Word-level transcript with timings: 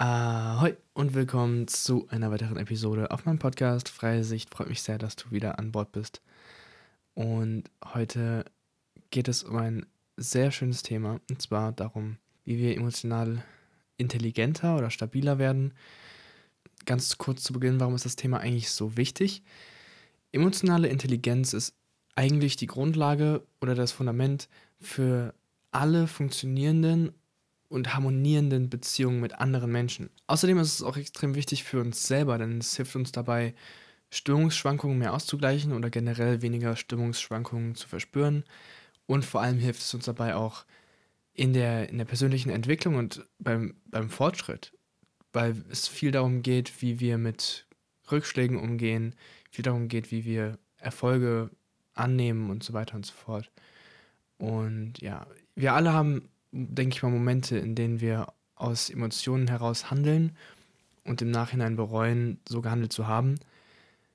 Ahoi 0.00 0.78
und 0.94 1.12
willkommen 1.12 1.68
zu 1.68 2.08
einer 2.08 2.30
weiteren 2.30 2.56
Episode 2.56 3.10
auf 3.10 3.26
meinem 3.26 3.38
Podcast 3.38 3.90
Freie 3.90 4.24
Sicht. 4.24 4.48
Freut 4.48 4.70
mich 4.70 4.80
sehr, 4.80 4.96
dass 4.96 5.14
du 5.14 5.30
wieder 5.30 5.58
an 5.58 5.72
Bord 5.72 5.92
bist. 5.92 6.22
Und 7.12 7.64
heute 7.84 8.46
geht 9.10 9.28
es 9.28 9.42
um 9.42 9.56
ein 9.56 9.84
sehr 10.16 10.52
schönes 10.52 10.82
Thema 10.82 11.20
und 11.28 11.42
zwar 11.42 11.72
darum, 11.72 12.16
wie 12.46 12.56
wir 12.56 12.78
emotional 12.78 13.44
intelligenter 13.98 14.78
oder 14.78 14.88
stabiler 14.88 15.38
werden. 15.38 15.74
Ganz 16.86 17.18
kurz 17.18 17.42
zu 17.42 17.52
Beginn, 17.52 17.78
warum 17.78 17.94
ist 17.94 18.06
das 18.06 18.16
Thema 18.16 18.40
eigentlich 18.40 18.70
so 18.70 18.96
wichtig? 18.96 19.42
Emotionale 20.32 20.88
Intelligenz 20.88 21.52
ist 21.52 21.74
eigentlich 22.16 22.56
die 22.56 22.68
Grundlage 22.68 23.46
oder 23.60 23.74
das 23.74 23.92
Fundament 23.92 24.48
für 24.80 25.34
alle 25.72 26.06
funktionierenden 26.06 27.12
und 27.70 27.94
harmonierenden 27.94 28.68
Beziehungen 28.68 29.20
mit 29.20 29.38
anderen 29.38 29.70
Menschen. 29.70 30.10
Außerdem 30.26 30.58
ist 30.58 30.74
es 30.74 30.82
auch 30.82 30.96
extrem 30.96 31.36
wichtig 31.36 31.64
für 31.64 31.80
uns 31.80 32.06
selber, 32.06 32.36
denn 32.36 32.58
es 32.58 32.76
hilft 32.76 32.96
uns 32.96 33.12
dabei, 33.12 33.54
Stimmungsschwankungen 34.10 34.98
mehr 34.98 35.14
auszugleichen 35.14 35.72
oder 35.72 35.88
generell 35.88 36.42
weniger 36.42 36.74
Stimmungsschwankungen 36.74 37.76
zu 37.76 37.86
verspüren. 37.88 38.44
Und 39.06 39.24
vor 39.24 39.40
allem 39.40 39.58
hilft 39.58 39.82
es 39.82 39.94
uns 39.94 40.04
dabei 40.04 40.34
auch 40.34 40.64
in 41.32 41.52
der, 41.52 41.88
in 41.88 41.98
der 41.98 42.04
persönlichen 42.04 42.50
Entwicklung 42.50 42.96
und 42.96 43.24
beim, 43.38 43.76
beim 43.86 44.10
Fortschritt, 44.10 44.76
weil 45.32 45.64
es 45.70 45.86
viel 45.86 46.10
darum 46.10 46.42
geht, 46.42 46.82
wie 46.82 46.98
wir 46.98 47.18
mit 47.18 47.66
Rückschlägen 48.10 48.58
umgehen, 48.58 49.14
viel 49.48 49.62
darum 49.62 49.86
geht, 49.86 50.10
wie 50.10 50.24
wir 50.24 50.58
Erfolge 50.76 51.50
annehmen 51.94 52.50
und 52.50 52.64
so 52.64 52.72
weiter 52.72 52.96
und 52.96 53.06
so 53.06 53.14
fort. 53.14 53.48
Und 54.38 55.00
ja, 55.00 55.24
wir 55.54 55.74
alle 55.74 55.92
haben 55.92 56.29
denke 56.52 56.96
ich 56.96 57.02
mal, 57.02 57.10
Momente, 57.10 57.58
in 57.58 57.74
denen 57.74 58.00
wir 58.00 58.32
aus 58.54 58.90
Emotionen 58.90 59.48
heraus 59.48 59.90
handeln 59.90 60.36
und 61.04 61.22
im 61.22 61.30
Nachhinein 61.30 61.76
bereuen, 61.76 62.38
so 62.48 62.60
gehandelt 62.60 62.92
zu 62.92 63.06
haben. 63.06 63.36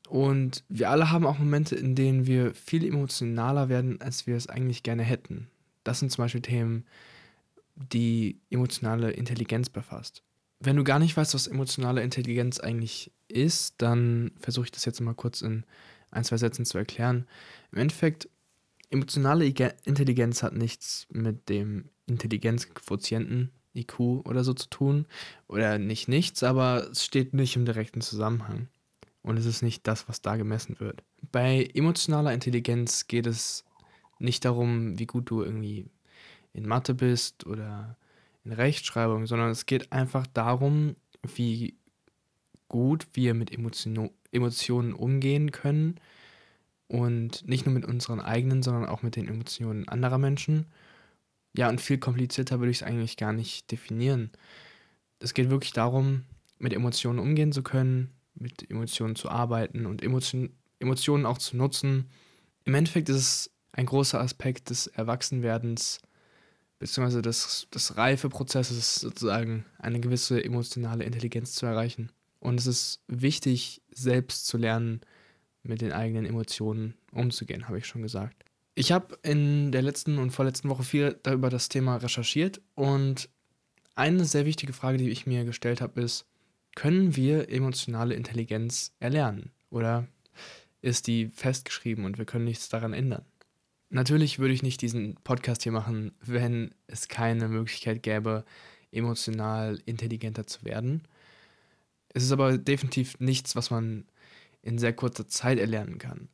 Und 0.08 0.64
wir 0.70 0.92
alle 0.92 1.12
haben 1.12 1.26
auch 1.26 1.40
Momente, 1.40 1.76
in 1.76 1.96
denen 1.96 2.28
wir 2.28 2.54
viel 2.54 2.86
emotionaler 2.86 3.70
werden, 3.70 4.00
als 4.02 4.28
wir 4.28 4.36
es 4.36 4.48
eigentlich 4.48 4.84
gerne 4.84 5.04
hätten. 5.04 5.48
Das 5.84 6.00
sind 6.00 6.12
zum 6.12 6.24
Beispiel 6.24 6.42
Themen, 6.42 6.86
die 7.76 8.40
emotionale 8.50 9.12
Intelligenz 9.12 9.70
befasst. 9.70 10.22
Wenn 10.60 10.76
du 10.76 10.84
gar 10.84 11.00
nicht 11.00 11.18
weißt, 11.18 11.34
was 11.34 11.48
emotionale 11.48 12.04
Intelligenz 12.04 12.60
eigentlich 12.60 13.12
ist, 13.28 13.82
dann 13.82 14.32
versuche 14.40 14.66
ich 14.66 14.72
das 14.72 14.86
jetzt 14.86 15.02
mal 15.02 15.16
kurz 15.16 15.42
in 15.42 15.64
ein, 16.12 16.24
zwei 16.24 16.38
Sätzen 16.38 16.66
zu 16.66 16.78
erklären. 16.78 17.26
Im 17.72 17.80
Endeffekt 17.80 18.30
Emotionale 18.90 19.46
Intelligenz 19.46 20.44
hat 20.44 20.54
nichts 20.54 21.08
mit 21.12 21.50
dem 21.50 21.90
Intelligenzquotienten 22.08 23.52
IQ 23.76 24.00
oder 24.00 24.44
so 24.44 24.54
zu 24.54 24.70
tun. 24.70 25.06
Oder 25.48 25.78
nicht 25.78 26.08
nichts, 26.08 26.44
aber 26.44 26.90
es 26.92 27.04
steht 27.04 27.34
nicht 27.34 27.56
im 27.56 27.66
direkten 27.66 28.02
Zusammenhang. 28.02 28.68
Und 29.22 29.38
es 29.38 29.46
ist 29.46 29.62
nicht 29.62 29.88
das, 29.88 30.08
was 30.08 30.22
da 30.22 30.36
gemessen 30.36 30.80
wird. 30.80 31.04
Bei 31.32 31.70
emotionaler 31.74 32.34
Intelligenz 32.34 33.08
geht 33.08 33.28
es 33.28 33.66
nicht 34.20 34.46
darum, 34.46 34.98
wie 35.00 35.08
gut 35.08 35.30
du 35.30 35.42
irgendwie 35.42 35.86
in 36.54 36.68
Mathe 36.68 36.94
bist 36.94 37.46
oder 37.46 37.98
in 38.44 38.52
Rechtschreibung, 38.52 39.26
sondern 39.26 39.50
es 39.50 39.66
geht 39.66 39.92
einfach 39.92 40.28
darum, 40.28 40.96
wie 41.36 41.76
gut 42.70 43.08
wir 43.14 43.34
mit 43.34 43.52
Emotion 43.52 44.12
Emotionen 44.32 44.94
umgehen 44.94 45.52
können 45.52 45.96
und 46.88 47.48
nicht 47.48 47.66
nur 47.66 47.74
mit 47.74 47.86
unseren 47.86 48.20
eigenen, 48.20 48.62
sondern 48.64 48.86
auch 48.86 49.02
mit 49.02 49.16
den 49.16 49.28
Emotionen 49.28 49.88
anderer 49.88 50.18
Menschen. 50.18 50.68
Ja, 51.58 51.70
und 51.70 51.80
viel 51.80 51.98
komplizierter 51.98 52.60
würde 52.60 52.72
ich 52.72 52.78
es 52.78 52.84
eigentlich 52.84 53.18
gar 53.18 53.34
nicht 53.34 53.72
definieren. 53.72 54.32
Es 55.20 55.34
geht 55.34 55.50
wirklich 55.50 55.74
darum, 55.74 56.24
mit 56.60 56.74
Emotionen 56.74 57.20
umgehen 57.20 57.52
zu 57.52 57.64
können, 57.64 58.12
mit 58.36 58.70
Emotionen 58.70 59.16
zu 59.16 59.30
arbeiten 59.30 59.86
und 59.86 60.04
Emotion, 60.04 60.50
Emotionen 60.80 61.26
auch 61.26 61.38
zu 61.38 61.56
nutzen. 61.56 62.10
Im 62.66 62.74
Endeffekt 62.76 63.10
ist 63.10 63.16
es 63.16 63.52
ein 63.72 63.86
großer 63.86 64.20
Aspekt 64.20 64.70
des 64.70 64.88
Erwachsenwerdens, 64.88 66.02
beziehungsweise 66.80 67.22
des, 67.22 67.68
des 67.74 67.96
Reifeprozesses, 67.96 68.96
sozusagen 68.96 69.66
eine 69.80 70.00
gewisse 70.00 70.44
emotionale 70.44 71.06
Intelligenz 71.06 71.56
zu 71.56 71.66
erreichen. 71.66 72.12
Und 72.40 72.60
es 72.60 72.68
ist 72.68 73.02
wichtig, 73.08 73.82
selbst 73.92 74.46
zu 74.48 74.58
lernen, 74.58 75.02
mit 75.64 75.82
den 75.82 75.94
eigenen 75.94 76.26
Emotionen 76.26 76.94
umzugehen, 77.12 77.68
habe 77.68 77.80
ich 77.80 77.88
schon 77.88 78.04
gesagt. 78.04 78.44
Ich 78.78 78.92
habe 78.92 79.18
in 79.24 79.72
der 79.72 79.82
letzten 79.82 80.18
und 80.18 80.32
vorletzten 80.32 80.70
Woche 80.70 80.84
viel 80.84 81.18
darüber 81.24 81.50
das 81.50 81.70
Thema 81.70 81.96
recherchiert 81.96 82.62
und 82.76 83.30
eine 83.96 84.26
sehr 84.26 84.46
wichtige 84.46 84.74
Frage, 84.74 84.98
die 84.98 85.10
ich 85.10 85.26
mir 85.26 85.46
gestellt 85.46 85.80
habe, 85.80 86.02
ist, 86.02 86.26
können 86.76 87.16
wir 87.16 87.50
emotionale 87.50 88.16
Intelligenz 88.16 88.94
erlernen 89.00 89.52
oder 89.70 90.08
ist 90.82 91.08
die 91.08 91.30
festgeschrieben 91.30 92.04
und 92.04 92.18
wir 92.18 92.26
können 92.26 92.44
nichts 92.44 92.68
daran 92.68 92.92
ändern? 92.92 93.24
Natürlich 93.90 94.40
würde 94.40 94.54
ich 94.54 94.62
nicht 94.62 94.82
diesen 94.82 95.16
Podcast 95.24 95.64
hier 95.64 95.72
machen, 95.72 96.12
wenn 96.20 96.76
es 96.88 97.08
keine 97.08 97.48
Möglichkeit 97.48 98.04
gäbe, 98.04 98.44
emotional 98.92 99.80
intelligenter 99.86 100.48
zu 100.48 100.66
werden. 100.66 101.04
Es 102.10 102.24
ist 102.24 102.34
aber 102.34 102.58
definitiv 102.58 103.22
nichts, 103.22 103.56
was 103.56 103.72
man 103.72 104.06
in 104.62 104.78
sehr 104.80 104.92
kurzer 104.94 105.30
Zeit 105.30 105.60
erlernen 105.60 105.98
kann. 105.98 106.28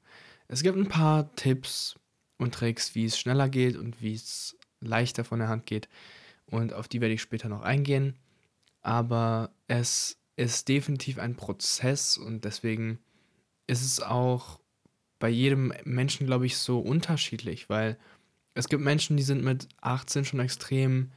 Es 0.48 0.64
gibt 0.64 0.78
ein 0.78 0.90
paar 0.90 1.36
Tipps 1.36 2.00
und 2.42 2.54
Tricks, 2.54 2.96
wie 2.96 3.06
es 3.06 3.18
schneller 3.18 3.50
geht 3.50 3.76
und 3.76 4.02
wie 4.02 4.14
es 4.14 4.58
leichter 4.82 5.24
von 5.24 5.40
der 5.40 5.48
Hand 5.48 5.66
geht. 5.66 5.88
Und 6.46 6.74
auf 6.74 6.88
die 6.88 7.02
werde 7.02 7.14
ich 7.14 7.22
später 7.22 7.50
noch 7.50 7.62
eingehen. 7.62 8.18
Aber 8.82 9.52
es 9.68 10.18
ist 10.36 10.68
definitiv 10.68 11.20
ein 11.20 11.36
Prozess 11.36 12.18
und 12.18 12.46
deswegen 12.46 13.00
ist 13.68 13.86
es 13.86 14.02
auch 14.02 14.60
bei 15.20 15.30
jedem 15.30 15.72
Menschen, 15.84 16.26
glaube 16.26 16.48
ich, 16.48 16.58
so 16.58 16.80
unterschiedlich, 16.80 17.70
weil 17.70 17.98
es 18.56 18.68
gibt 18.68 18.84
Menschen, 18.84 19.18
die 19.18 19.24
sind 19.24 19.44
mit 19.44 19.70
18 19.82 20.26
schon 20.26 20.40
extrem 20.40 21.12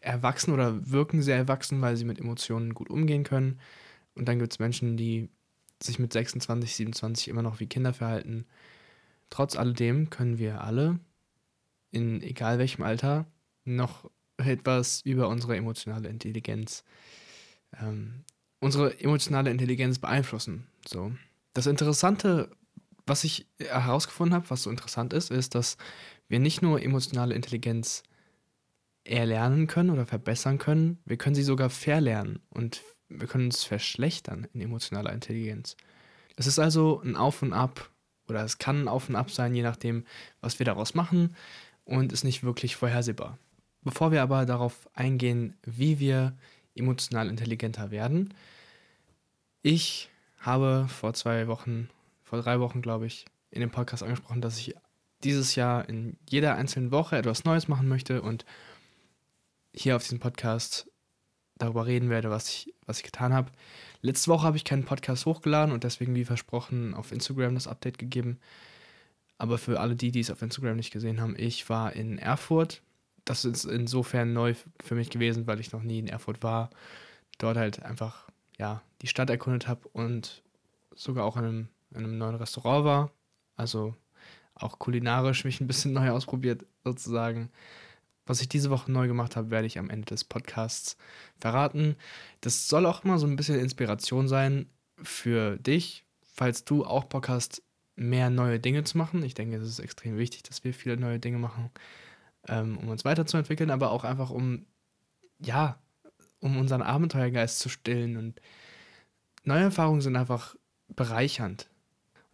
erwachsen 0.00 0.52
oder 0.52 0.90
wirken 0.90 1.22
sehr 1.22 1.36
erwachsen, 1.36 1.80
weil 1.80 1.96
sie 1.96 2.04
mit 2.04 2.20
Emotionen 2.20 2.74
gut 2.74 2.90
umgehen 2.90 3.24
können. 3.24 3.58
Und 4.14 4.28
dann 4.28 4.38
gibt 4.38 4.52
es 4.52 4.58
Menschen, 4.58 4.96
die 4.96 5.30
sich 5.82 5.98
mit 5.98 6.12
26, 6.12 6.76
27 6.76 7.28
immer 7.28 7.42
noch 7.42 7.60
wie 7.60 7.66
Kinder 7.66 7.94
verhalten. 7.94 8.46
Trotz 9.30 9.56
alledem 9.56 10.10
können 10.10 10.38
wir 10.38 10.62
alle, 10.62 10.98
in 11.90 12.22
egal 12.22 12.58
welchem 12.58 12.82
Alter, 12.82 13.26
noch 13.64 14.10
etwas 14.38 15.00
über 15.02 15.28
unsere 15.28 15.56
emotionale 15.56 16.08
Intelligenz, 16.08 16.84
ähm, 17.78 18.24
unsere 18.60 18.98
emotionale 19.00 19.50
Intelligenz 19.50 19.98
beeinflussen. 19.98 20.66
So. 20.86 21.12
Das 21.54 21.66
Interessante, 21.66 22.50
was 23.06 23.24
ich 23.24 23.46
herausgefunden 23.58 24.34
habe, 24.34 24.50
was 24.50 24.62
so 24.62 24.70
interessant 24.70 25.12
ist, 25.12 25.30
ist, 25.30 25.54
dass 25.54 25.76
wir 26.28 26.38
nicht 26.38 26.62
nur 26.62 26.80
emotionale 26.82 27.34
Intelligenz 27.34 28.02
erlernen 29.04 29.66
können 29.66 29.90
oder 29.90 30.06
verbessern 30.06 30.58
können, 30.58 30.98
wir 31.04 31.16
können 31.16 31.34
sie 31.34 31.42
sogar 31.42 31.70
verlernen 31.70 32.40
und 32.50 32.82
wir 33.08 33.26
können 33.26 33.46
uns 33.46 33.64
verschlechtern 33.64 34.46
in 34.52 34.60
emotionaler 34.60 35.12
Intelligenz. 35.12 35.76
Es 36.36 36.46
ist 36.46 36.58
also 36.58 37.00
ein 37.02 37.16
Auf 37.16 37.42
und 37.42 37.52
Ab 37.52 37.90
oder 38.28 38.44
es 38.44 38.58
kann 38.58 38.88
Auf 38.88 39.08
und 39.08 39.16
Ab 39.16 39.30
sein, 39.30 39.54
je 39.54 39.62
nachdem, 39.62 40.04
was 40.40 40.58
wir 40.58 40.66
daraus 40.66 40.94
machen 40.94 41.34
und 41.84 42.12
ist 42.12 42.24
nicht 42.24 42.44
wirklich 42.44 42.76
vorhersehbar. 42.76 43.38
Bevor 43.82 44.12
wir 44.12 44.22
aber 44.22 44.44
darauf 44.44 44.88
eingehen, 44.94 45.56
wie 45.64 45.98
wir 45.98 46.36
emotional 46.74 47.28
intelligenter 47.28 47.90
werden, 47.90 48.34
ich 49.62 50.08
habe 50.38 50.86
vor 50.88 51.14
zwei 51.14 51.48
Wochen, 51.48 51.88
vor 52.22 52.40
drei 52.40 52.60
Wochen 52.60 52.82
glaube 52.82 53.06
ich, 53.06 53.24
in 53.50 53.60
dem 53.60 53.70
Podcast 53.70 54.02
angesprochen, 54.02 54.40
dass 54.40 54.58
ich 54.58 54.74
dieses 55.24 55.54
Jahr 55.54 55.88
in 55.88 56.16
jeder 56.28 56.54
einzelnen 56.54 56.92
Woche 56.92 57.16
etwas 57.16 57.44
Neues 57.44 57.68
machen 57.68 57.88
möchte 57.88 58.22
und 58.22 58.44
hier 59.74 59.96
auf 59.96 60.02
diesem 60.02 60.20
Podcast 60.20 60.90
darüber 61.56 61.86
reden 61.86 62.10
werde, 62.10 62.30
was 62.30 62.48
ich, 62.48 62.74
was 62.86 62.98
ich 62.98 63.04
getan 63.04 63.32
habe. 63.32 63.50
Letzte 64.00 64.30
Woche 64.30 64.46
habe 64.46 64.56
ich 64.56 64.64
keinen 64.64 64.84
Podcast 64.84 65.26
hochgeladen 65.26 65.72
und 65.72 65.84
deswegen, 65.84 66.14
wie 66.14 66.24
versprochen, 66.24 66.94
auf 66.94 67.10
Instagram 67.10 67.54
das 67.54 67.66
Update 67.66 67.98
gegeben. 67.98 68.38
Aber 69.38 69.58
für 69.58 69.80
alle 69.80 69.96
die, 69.96 70.12
die 70.12 70.20
es 70.20 70.30
auf 70.30 70.42
Instagram 70.42 70.76
nicht 70.76 70.92
gesehen 70.92 71.20
haben, 71.20 71.34
ich 71.36 71.68
war 71.68 71.92
in 71.94 72.18
Erfurt. 72.18 72.82
Das 73.24 73.44
ist 73.44 73.64
insofern 73.64 74.32
neu 74.32 74.54
für 74.80 74.94
mich 74.94 75.10
gewesen, 75.10 75.46
weil 75.46 75.60
ich 75.60 75.72
noch 75.72 75.82
nie 75.82 75.98
in 75.98 76.08
Erfurt 76.08 76.42
war. 76.42 76.70
Dort 77.38 77.56
halt 77.56 77.82
einfach, 77.82 78.28
ja, 78.58 78.82
die 79.02 79.06
Stadt 79.06 79.30
erkundet 79.30 79.68
habe 79.68 79.88
und 79.88 80.42
sogar 80.94 81.24
auch 81.24 81.36
in 81.36 81.44
einem, 81.44 81.68
in 81.90 81.98
einem 81.98 82.18
neuen 82.18 82.36
Restaurant 82.36 82.84
war. 82.84 83.12
Also 83.56 83.94
auch 84.54 84.78
kulinarisch 84.78 85.44
mich 85.44 85.60
ein 85.60 85.66
bisschen 85.66 85.92
neu 85.94 86.10
ausprobiert, 86.10 86.66
sozusagen. 86.84 87.50
Was 88.28 88.42
ich 88.42 88.48
diese 88.48 88.68
Woche 88.68 88.92
neu 88.92 89.08
gemacht 89.08 89.36
habe, 89.36 89.50
werde 89.50 89.66
ich 89.66 89.78
am 89.78 89.88
Ende 89.88 90.04
des 90.04 90.22
Podcasts 90.22 90.98
verraten. 91.40 91.96
Das 92.42 92.68
soll 92.68 92.84
auch 92.84 93.02
immer 93.02 93.18
so 93.18 93.26
ein 93.26 93.36
bisschen 93.36 93.58
Inspiration 93.58 94.28
sein 94.28 94.66
für 95.02 95.56
dich, 95.56 96.04
falls 96.34 96.66
du 96.66 96.84
auch 96.84 97.04
Bock 97.04 97.30
hast, 97.30 97.62
mehr 97.96 98.28
neue 98.28 98.60
Dinge 98.60 98.84
zu 98.84 98.98
machen. 98.98 99.22
Ich 99.22 99.32
denke, 99.32 99.56
es 99.56 99.66
ist 99.66 99.78
extrem 99.78 100.18
wichtig, 100.18 100.42
dass 100.42 100.62
wir 100.62 100.74
viele 100.74 100.98
neue 100.98 101.18
Dinge 101.18 101.38
machen, 101.38 101.70
ähm, 102.46 102.76
um 102.76 102.90
uns 102.90 103.06
weiterzuentwickeln, 103.06 103.70
aber 103.70 103.92
auch 103.92 104.04
einfach 104.04 104.28
um, 104.28 104.66
ja, 105.38 105.78
um 106.40 106.58
unseren 106.58 106.82
Abenteuergeist 106.82 107.58
zu 107.60 107.70
stillen. 107.70 108.18
Und 108.18 108.42
neue 109.44 109.62
Erfahrungen 109.62 110.02
sind 110.02 110.16
einfach 110.16 110.54
bereichernd. 110.88 111.70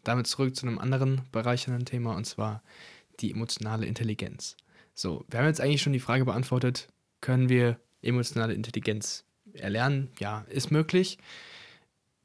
Damit 0.02 0.26
zurück 0.26 0.56
zu 0.56 0.66
einem 0.66 0.80
anderen 0.80 1.20
bereichernden 1.30 1.86
Thema, 1.86 2.16
und 2.16 2.24
zwar 2.24 2.64
die 3.20 3.30
emotionale 3.30 3.86
Intelligenz. 3.86 4.56
So, 4.94 5.24
wir 5.28 5.40
haben 5.40 5.46
jetzt 5.46 5.60
eigentlich 5.60 5.82
schon 5.82 5.92
die 5.92 6.00
Frage 6.00 6.24
beantwortet, 6.24 6.88
können 7.20 7.48
wir 7.48 7.80
emotionale 8.00 8.54
Intelligenz 8.54 9.24
erlernen? 9.52 10.10
Ja, 10.18 10.46
ist 10.48 10.70
möglich. 10.70 11.18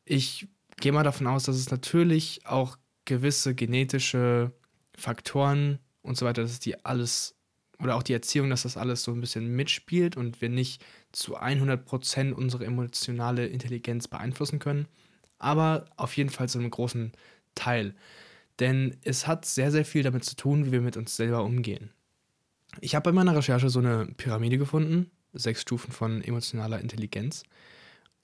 Ich 0.05 0.47
gehe 0.79 0.91
mal 0.91 1.03
davon 1.03 1.27
aus, 1.27 1.43
dass 1.43 1.55
es 1.55 1.71
natürlich 1.71 2.45
auch 2.45 2.77
gewisse 3.05 3.55
genetische 3.55 4.51
Faktoren 4.95 5.79
und 6.01 6.17
so 6.17 6.25
weiter, 6.25 6.43
dass 6.43 6.59
die 6.59 6.85
alles 6.85 7.35
oder 7.81 7.95
auch 7.95 8.03
die 8.03 8.13
Erziehung, 8.13 8.49
dass 8.49 8.63
das 8.63 8.77
alles 8.77 9.03
so 9.03 9.11
ein 9.13 9.21
bisschen 9.21 9.55
mitspielt 9.55 10.17
und 10.17 10.41
wir 10.41 10.49
nicht 10.49 10.83
zu 11.11 11.37
100% 11.39 12.33
unsere 12.33 12.65
emotionale 12.65 13.47
Intelligenz 13.47 14.07
beeinflussen 14.07 14.59
können, 14.59 14.87
aber 15.37 15.85
auf 15.95 16.17
jeden 16.17 16.29
Fall 16.29 16.49
zu 16.49 16.59
einem 16.59 16.71
großen 16.71 17.13
Teil. 17.55 17.95
Denn 18.59 18.97
es 19.03 19.27
hat 19.27 19.45
sehr, 19.45 19.71
sehr 19.71 19.85
viel 19.85 20.03
damit 20.03 20.25
zu 20.25 20.35
tun, 20.35 20.65
wie 20.65 20.73
wir 20.73 20.81
mit 20.81 20.97
uns 20.97 21.15
selber 21.15 21.43
umgehen. 21.45 21.91
Ich 22.81 22.95
habe 22.95 23.03
bei 23.03 23.11
meiner 23.11 23.35
Recherche 23.35 23.69
so 23.69 23.79
eine 23.79 24.07
Pyramide 24.17 24.57
gefunden, 24.57 25.11
sechs 25.33 25.61
Stufen 25.61 25.91
von 25.91 26.21
emotionaler 26.23 26.79
Intelligenz. 26.79 27.43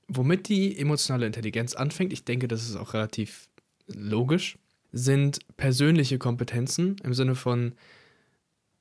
Womit 0.08 0.50
die 0.50 0.78
emotionale 0.78 1.26
Intelligenz 1.26 1.74
anfängt, 1.74 2.14
ich 2.14 2.26
denke, 2.26 2.48
das 2.48 2.70
ist 2.70 2.76
auch 2.76 2.94
relativ 2.94 3.50
logisch, 3.88 4.58
sind 4.92 5.40
persönliche 5.58 6.18
Kompetenzen 6.18 6.96
im 7.04 7.14
Sinne 7.14 7.36
von 7.36 7.74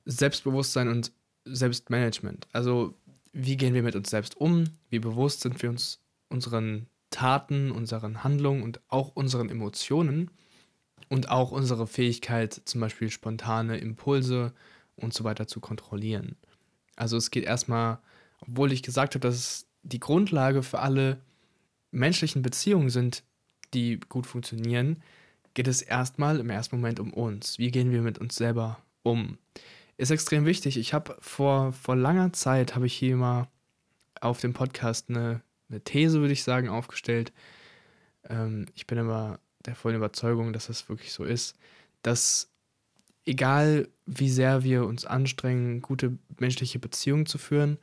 Selbstbewusstsein 0.05 0.89
und 0.89 1.13
Selbstmanagement. 1.45 2.47
Also 2.53 2.95
wie 3.33 3.57
gehen 3.57 3.75
wir 3.75 3.83
mit 3.83 3.97
uns 3.97 4.11
selbst 4.11 4.37
um, 4.37 4.65
wie 4.91 4.99
bewusst 4.99 5.41
sind 5.41 5.61
wir 5.63 5.71
uns 5.71 6.01
unseren 6.29 6.87
Taten, 7.11 7.71
unseren 7.71 8.23
Handlungen 8.23 8.63
und 8.63 8.81
auch 8.89 9.15
unseren 9.15 9.49
Emotionen 9.49 10.31
und 11.09 11.31
auch 11.31 11.53
unsere 11.53 11.87
Fähigkeit, 11.87 12.61
zum 12.65 12.81
Beispiel 12.81 13.11
spontane 13.11 13.79
Impulse 13.79 14.53
und 14.97 15.15
so 15.15 15.25
weiter 15.25 15.47
zu 15.47 15.61
kontrollieren. 15.61 16.37
Also 16.97 17.17
es 17.17 17.31
geht 17.31 17.45
erstmal, 17.45 17.99
obwohl 18.41 18.73
ich 18.73 18.83
gesagt 18.83 19.15
habe, 19.15 19.27
dass 19.27 19.35
es 19.35 19.67
die 19.83 20.01
Grundlage 20.01 20.63
für 20.63 20.79
alle 20.81 21.21
menschlichen 21.91 22.43
Beziehungen 22.43 22.91
sind, 22.91 23.23
die 23.73 24.01
gut 24.09 24.27
funktionieren, 24.27 25.03
geht 25.55 25.69
es 25.69 25.83
erstmal 25.83 26.41
im 26.41 26.51
ersten 26.51 26.77
Moment 26.77 27.01
um 27.01 27.13
uns. 27.13 27.59
Wie 27.59 27.71
gehen 27.71 27.91
wir 27.91 28.03
mit 28.03 28.19
uns 28.19 28.35
selber 28.35 28.79
um? 29.03 29.39
Ist 29.97 30.11
extrem 30.11 30.45
wichtig. 30.45 30.77
Ich 30.77 30.93
habe 30.93 31.17
vor, 31.21 31.73
vor 31.73 31.95
langer 31.95 32.33
Zeit, 32.33 32.75
habe 32.75 32.87
ich 32.87 32.95
hier 32.95 33.17
mal 33.17 33.49
auf 34.21 34.41
dem 34.41 34.53
Podcast 34.53 35.09
eine, 35.09 35.43
eine 35.69 35.81
These, 35.81 36.21
würde 36.21 36.33
ich 36.33 36.43
sagen, 36.43 36.69
aufgestellt. 36.69 37.33
Ähm, 38.29 38.67
ich 38.75 38.87
bin 38.87 38.99
aber 38.99 39.39
der 39.67 39.77
vollen 39.77 39.97
Überzeugung, 39.97 40.53
dass 40.53 40.67
das 40.67 40.89
wirklich 40.89 41.13
so 41.13 41.25
ist, 41.25 41.57
dass 42.03 42.51
egal 43.27 43.89
wie 44.07 44.31
sehr 44.31 44.65
wir 44.65 44.85
uns 44.85 45.05
anstrengen, 45.05 45.81
gute 45.81 46.19
menschliche 46.39 46.79
Beziehungen 46.79 47.27
zu 47.27 47.39
führen, 47.39 47.79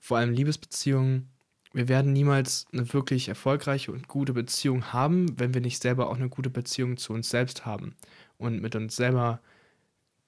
vor 0.00 0.18
allem 0.18 0.32
Liebesbeziehungen, 0.32 1.28
wir 1.72 1.88
werden 1.88 2.12
niemals 2.12 2.66
eine 2.72 2.92
wirklich 2.92 3.28
erfolgreiche 3.28 3.92
und 3.92 4.08
gute 4.08 4.32
Beziehung 4.32 4.92
haben, 4.92 5.38
wenn 5.38 5.54
wir 5.54 5.60
nicht 5.60 5.82
selber 5.82 6.08
auch 6.08 6.16
eine 6.16 6.28
gute 6.28 6.50
Beziehung 6.50 6.96
zu 6.96 7.12
uns 7.12 7.28
selbst 7.28 7.66
haben 7.66 7.94
und 8.38 8.62
mit 8.62 8.74
uns 8.74 8.96
selber 8.96 9.40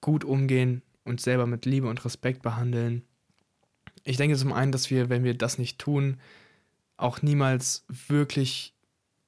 gut 0.01 0.25
umgehen, 0.25 0.83
uns 1.05 1.23
selber 1.23 1.47
mit 1.47 1.65
Liebe 1.65 1.89
und 1.89 2.05
Respekt 2.05 2.43
behandeln. 2.43 3.03
Ich 4.05 4.17
denke 4.17 4.37
zum 4.37 4.53
einen, 4.53 4.73
dass 4.73 4.91
wir, 4.91 5.09
wenn 5.09 5.25
wir 5.25 5.35
das 5.35 5.59
nicht 5.59 5.79
tun, 5.79 6.19
auch 6.97 7.23
niemals 7.23 7.85
wirklich 7.89 8.75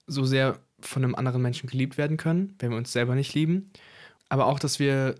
so 0.07 0.25
sehr 0.25 0.59
von 0.81 1.05
einem 1.05 1.15
anderen 1.15 1.43
Menschen 1.43 1.69
geliebt 1.69 1.97
werden 1.97 2.17
können, 2.17 2.55
wenn 2.59 2.71
wir 2.71 2.77
uns 2.77 2.93
selber 2.93 3.15
nicht 3.15 3.35
lieben. 3.35 3.71
Aber 4.33 4.47
auch, 4.47 4.59
dass 4.59 4.79
wir 4.79 5.17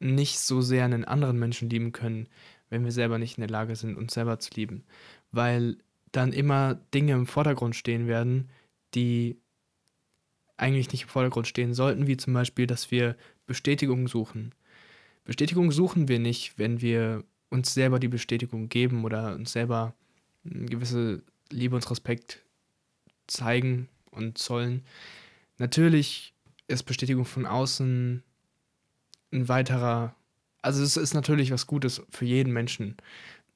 nicht 0.00 0.38
so 0.38 0.60
sehr 0.60 0.84
einen 0.84 1.06
anderen 1.06 1.38
Menschen 1.38 1.70
lieben 1.70 1.92
können, 1.92 2.28
wenn 2.68 2.84
wir 2.84 2.92
selber 2.92 3.18
nicht 3.18 3.38
in 3.38 3.40
der 3.40 3.48
Lage 3.48 3.74
sind, 3.74 3.96
uns 3.96 4.12
selber 4.12 4.38
zu 4.38 4.50
lieben. 4.54 4.84
Weil 5.32 5.78
dann 6.12 6.34
immer 6.34 6.74
Dinge 6.92 7.14
im 7.14 7.26
Vordergrund 7.26 7.74
stehen 7.74 8.06
werden, 8.06 8.50
die 8.94 9.38
eigentlich 10.58 10.92
nicht 10.92 11.04
im 11.04 11.08
Vordergrund 11.08 11.46
stehen 11.46 11.72
sollten, 11.72 12.06
wie 12.06 12.18
zum 12.18 12.34
Beispiel, 12.34 12.66
dass 12.66 12.90
wir 12.90 13.16
Bestätigung 13.46 14.08
suchen. 14.08 14.54
Bestätigung 15.24 15.72
suchen 15.72 16.08
wir 16.08 16.18
nicht, 16.18 16.58
wenn 16.58 16.82
wir 16.82 17.24
uns 17.48 17.72
selber 17.72 17.98
die 17.98 18.08
Bestätigung 18.08 18.68
geben 18.68 19.06
oder 19.06 19.36
uns 19.36 19.52
selber 19.52 19.94
eine 20.44 20.66
gewisse 20.66 21.22
Liebe 21.48 21.76
und 21.76 21.90
Respekt 21.90 22.42
zeigen 23.26 23.88
und 24.10 24.36
zollen. 24.36 24.84
Natürlich 25.56 26.34
ist 26.68 26.82
Bestätigung 26.82 27.24
von 27.24 27.46
außen 27.46 28.22
ein 29.32 29.48
weiterer, 29.48 30.14
also 30.62 30.82
es 30.82 30.96
ist 30.96 31.14
natürlich 31.14 31.50
was 31.50 31.66
Gutes 31.66 32.02
für 32.10 32.24
jeden 32.24 32.52
Menschen, 32.52 32.96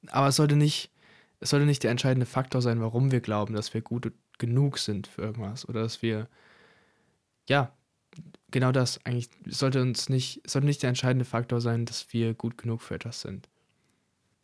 aber 0.07 0.27
es 0.27 0.35
sollte 0.35 0.55
nicht, 0.55 0.91
es 1.39 1.49
sollte 1.49 1.65
nicht 1.65 1.83
der 1.83 1.91
entscheidende 1.91 2.25
Faktor 2.25 2.61
sein, 2.61 2.81
warum 2.81 3.11
wir 3.11 3.21
glauben, 3.21 3.53
dass 3.53 3.73
wir 3.73 3.81
gut 3.81 4.11
genug 4.37 4.77
sind 4.77 5.07
für 5.07 5.21
irgendwas 5.21 5.67
oder 5.67 5.81
dass 5.81 6.01
wir, 6.01 6.27
ja, 7.47 7.71
genau 8.51 8.71
das 8.71 9.05
eigentlich 9.05 9.29
sollte 9.47 9.81
uns 9.81 10.09
nicht, 10.09 10.49
sollte 10.49 10.67
nicht 10.67 10.81
der 10.81 10.89
entscheidende 10.89 11.25
Faktor 11.25 11.61
sein, 11.61 11.85
dass 11.85 12.13
wir 12.13 12.33
gut 12.33 12.57
genug 12.57 12.81
für 12.81 12.95
etwas 12.95 13.21
sind. 13.21 13.49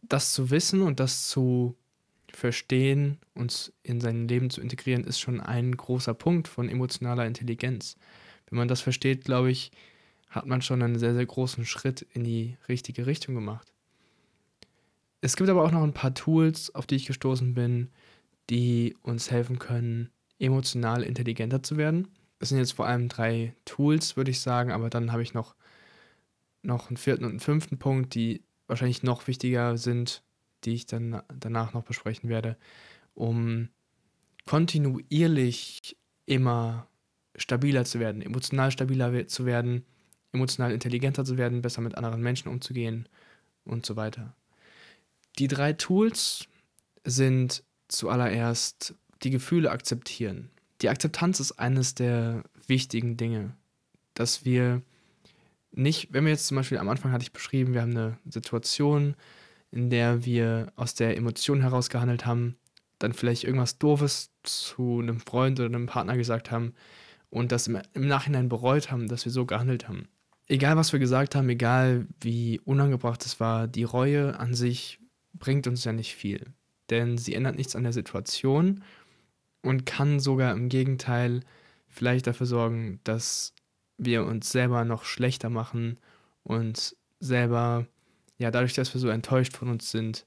Das 0.01 0.33
zu 0.33 0.50
wissen 0.50 0.81
und 0.81 1.00
das 1.00 1.28
zu 1.28 1.75
verstehen, 2.33 3.19
uns 3.36 3.74
in 3.83 4.01
sein 4.01 4.28
Leben 4.28 4.50
zu 4.50 4.62
integrieren, 4.62 5.04
ist 5.04 5.19
schon 5.19 5.42
ein 5.42 5.75
großer 5.75 6.13
Punkt 6.13 6.48
von 6.48 6.69
emotionaler 6.69 7.25
Intelligenz. 7.25 7.98
Wenn 8.50 8.57
man 8.57 8.68
das 8.68 8.81
versteht, 8.81 9.25
glaube 9.25 9.51
ich, 9.51 9.72
hat 10.31 10.48
man 10.48 10.62
schon 10.62 10.81
einen 10.81 10.98
sehr, 10.98 11.13
sehr 11.13 11.25
großen 11.25 11.66
Schritt 11.66 12.01
in 12.13 12.24
die 12.24 12.57
richtige 12.68 13.06
Richtung 13.06 13.36
gemacht. 13.36 13.72
Es 15.19 15.36
gibt 15.36 15.50
aber 15.50 15.63
auch 15.63 15.72
noch 15.72 15.83
ein 15.83 15.94
paar 15.94 16.16
Tools, 16.16 16.74
auf 16.74 16.88
die 16.88 16.95
ich 16.95 17.06
gestoßen 17.06 17.54
bin, 17.54 17.89
die 18.50 18.95
uns 19.04 19.30
helfen 19.30 19.60
können, 19.60 20.10
emotional 20.39 21.04
intelligenter 21.04 21.62
zu 21.62 21.78
werden. 21.78 22.07
Das 22.39 22.50
sind 22.50 22.57
jetzt 22.57 22.74
vor 22.74 22.88
allem 22.88 23.07
drei 23.07 23.54
Tools, 23.66 24.18
würde 24.18 24.31
ich 24.31 24.39
sagen, 24.39 24.72
aber 24.72 24.89
dann 24.89 25.12
habe 25.12 25.22
ich 25.22 25.36
noch, 25.36 25.54
noch 26.63 26.88
einen 26.88 26.98
vierten 26.98 27.25
und 27.25 27.31
einen 27.31 27.39
fünften 27.39 27.78
Punkt, 27.78 28.16
die 28.16 28.42
wahrscheinlich 28.66 29.04
noch 29.04 29.28
wichtiger 29.28 29.78
sind, 29.78 30.24
die 30.63 30.72
ich 30.72 30.86
dann 30.86 31.22
danach 31.38 31.74
noch 31.74 31.83
besprechen 31.83 32.30
werde, 32.30 32.57
um 33.13 33.69
kontinuierlich 34.45 35.97
immer 36.26 36.88
stabiler 37.35 37.85
zu 37.85 38.00
werden, 38.00 38.21
emotional 38.21 38.71
stabiler 38.71 39.28
zu 39.28 39.45
werden, 39.45 39.85
emotional 40.33 40.71
intelligenter 40.71 41.26
zu 41.26 41.38
werden, 41.38 41.61
besser 41.61 41.81
mit 41.81 41.95
anderen 41.95 42.21
Menschen 42.21 42.50
umzugehen 42.50 43.07
und 43.66 43.85
so 43.85 43.95
weiter. 43.95 44.33
Die 45.40 45.47
drei 45.47 45.73
Tools 45.73 46.47
sind 47.04 47.64
zuallererst 47.88 48.95
die 49.23 49.30
Gefühle 49.30 49.71
akzeptieren. 49.71 50.50
Die 50.81 50.90
Akzeptanz 50.90 51.40
ist 51.40 51.54
eines 51.54 51.95
der 51.95 52.44
wichtigen 52.68 53.18
Dinge, 53.18 53.56
dass 54.14 54.45
wir 54.45 54.81
nicht, 55.71 56.14
wenn 56.14 56.26
wir 56.26 56.31
jetzt 56.31 56.47
zum 56.47 56.57
Beispiel 56.57 56.80
am 56.80 56.90
Anfang 56.90 57.11
hatte 57.11 57.23
ich 57.23 57.33
beschrieben, 57.33 57.73
wir 57.73 57.81
haben 57.81 57.92
eine 57.92 58.18
Situation, 58.26 59.16
in 59.71 59.90
der 59.90 60.26
wir 60.26 60.73
aus 60.76 60.95
der 60.95 61.16
Emotion 61.16 61.61
heraus 61.61 61.90
gehandelt 61.90 62.26
haben, 62.26 62.57
dann 63.00 63.14
vielleicht 63.14 63.45
irgendwas 63.45 63.78
Doofes 63.78 64.31
zu 64.44 65.00
einem 65.00 65.19
Freund 65.19 65.59
oder 65.59 65.68
einem 65.68 65.85
Partner 65.85 66.18
gesagt 66.18 66.52
haben 66.52 66.73
und 67.30 67.52
das 67.52 67.68
im, 67.68 67.80
im 67.94 68.07
Nachhinein 68.07 68.50
bereut 68.50 68.92
haben, 68.92 69.07
dass 69.07 69.23
wir 69.23 69.31
so 69.31 69.45
gehandelt 69.45 69.88
haben 69.88 70.07
egal 70.51 70.75
was 70.75 70.91
wir 70.91 70.99
gesagt 70.99 71.33
haben, 71.33 71.47
egal 71.49 72.07
wie 72.19 72.59
unangebracht 72.65 73.25
es 73.25 73.39
war, 73.39 73.67
die 73.67 73.85
Reue 73.85 74.37
an 74.37 74.53
sich 74.53 74.99
bringt 75.33 75.65
uns 75.65 75.85
ja 75.85 75.93
nicht 75.93 76.13
viel. 76.15 76.53
Denn 76.89 77.17
sie 77.17 77.33
ändert 77.33 77.55
nichts 77.55 77.75
an 77.75 77.83
der 77.83 77.93
Situation 77.93 78.83
und 79.61 79.85
kann 79.85 80.19
sogar 80.19 80.51
im 80.51 80.67
Gegenteil 80.67 81.39
vielleicht 81.87 82.27
dafür 82.27 82.47
sorgen, 82.47 82.99
dass 83.05 83.53
wir 83.97 84.25
uns 84.25 84.51
selber 84.51 84.83
noch 84.83 85.05
schlechter 85.05 85.49
machen 85.49 85.97
und 86.43 86.97
selber, 87.19 87.87
ja, 88.37 88.51
dadurch, 88.51 88.73
dass 88.73 88.93
wir 88.93 88.99
so 88.99 89.07
enttäuscht 89.07 89.55
von 89.55 89.69
uns 89.69 89.89
sind, 89.89 90.25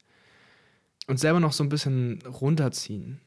uns 1.07 1.21
selber 1.21 1.41
noch 1.41 1.53
so 1.53 1.63
ein 1.63 1.69
bisschen 1.69 2.23
runterziehen. 2.23 3.21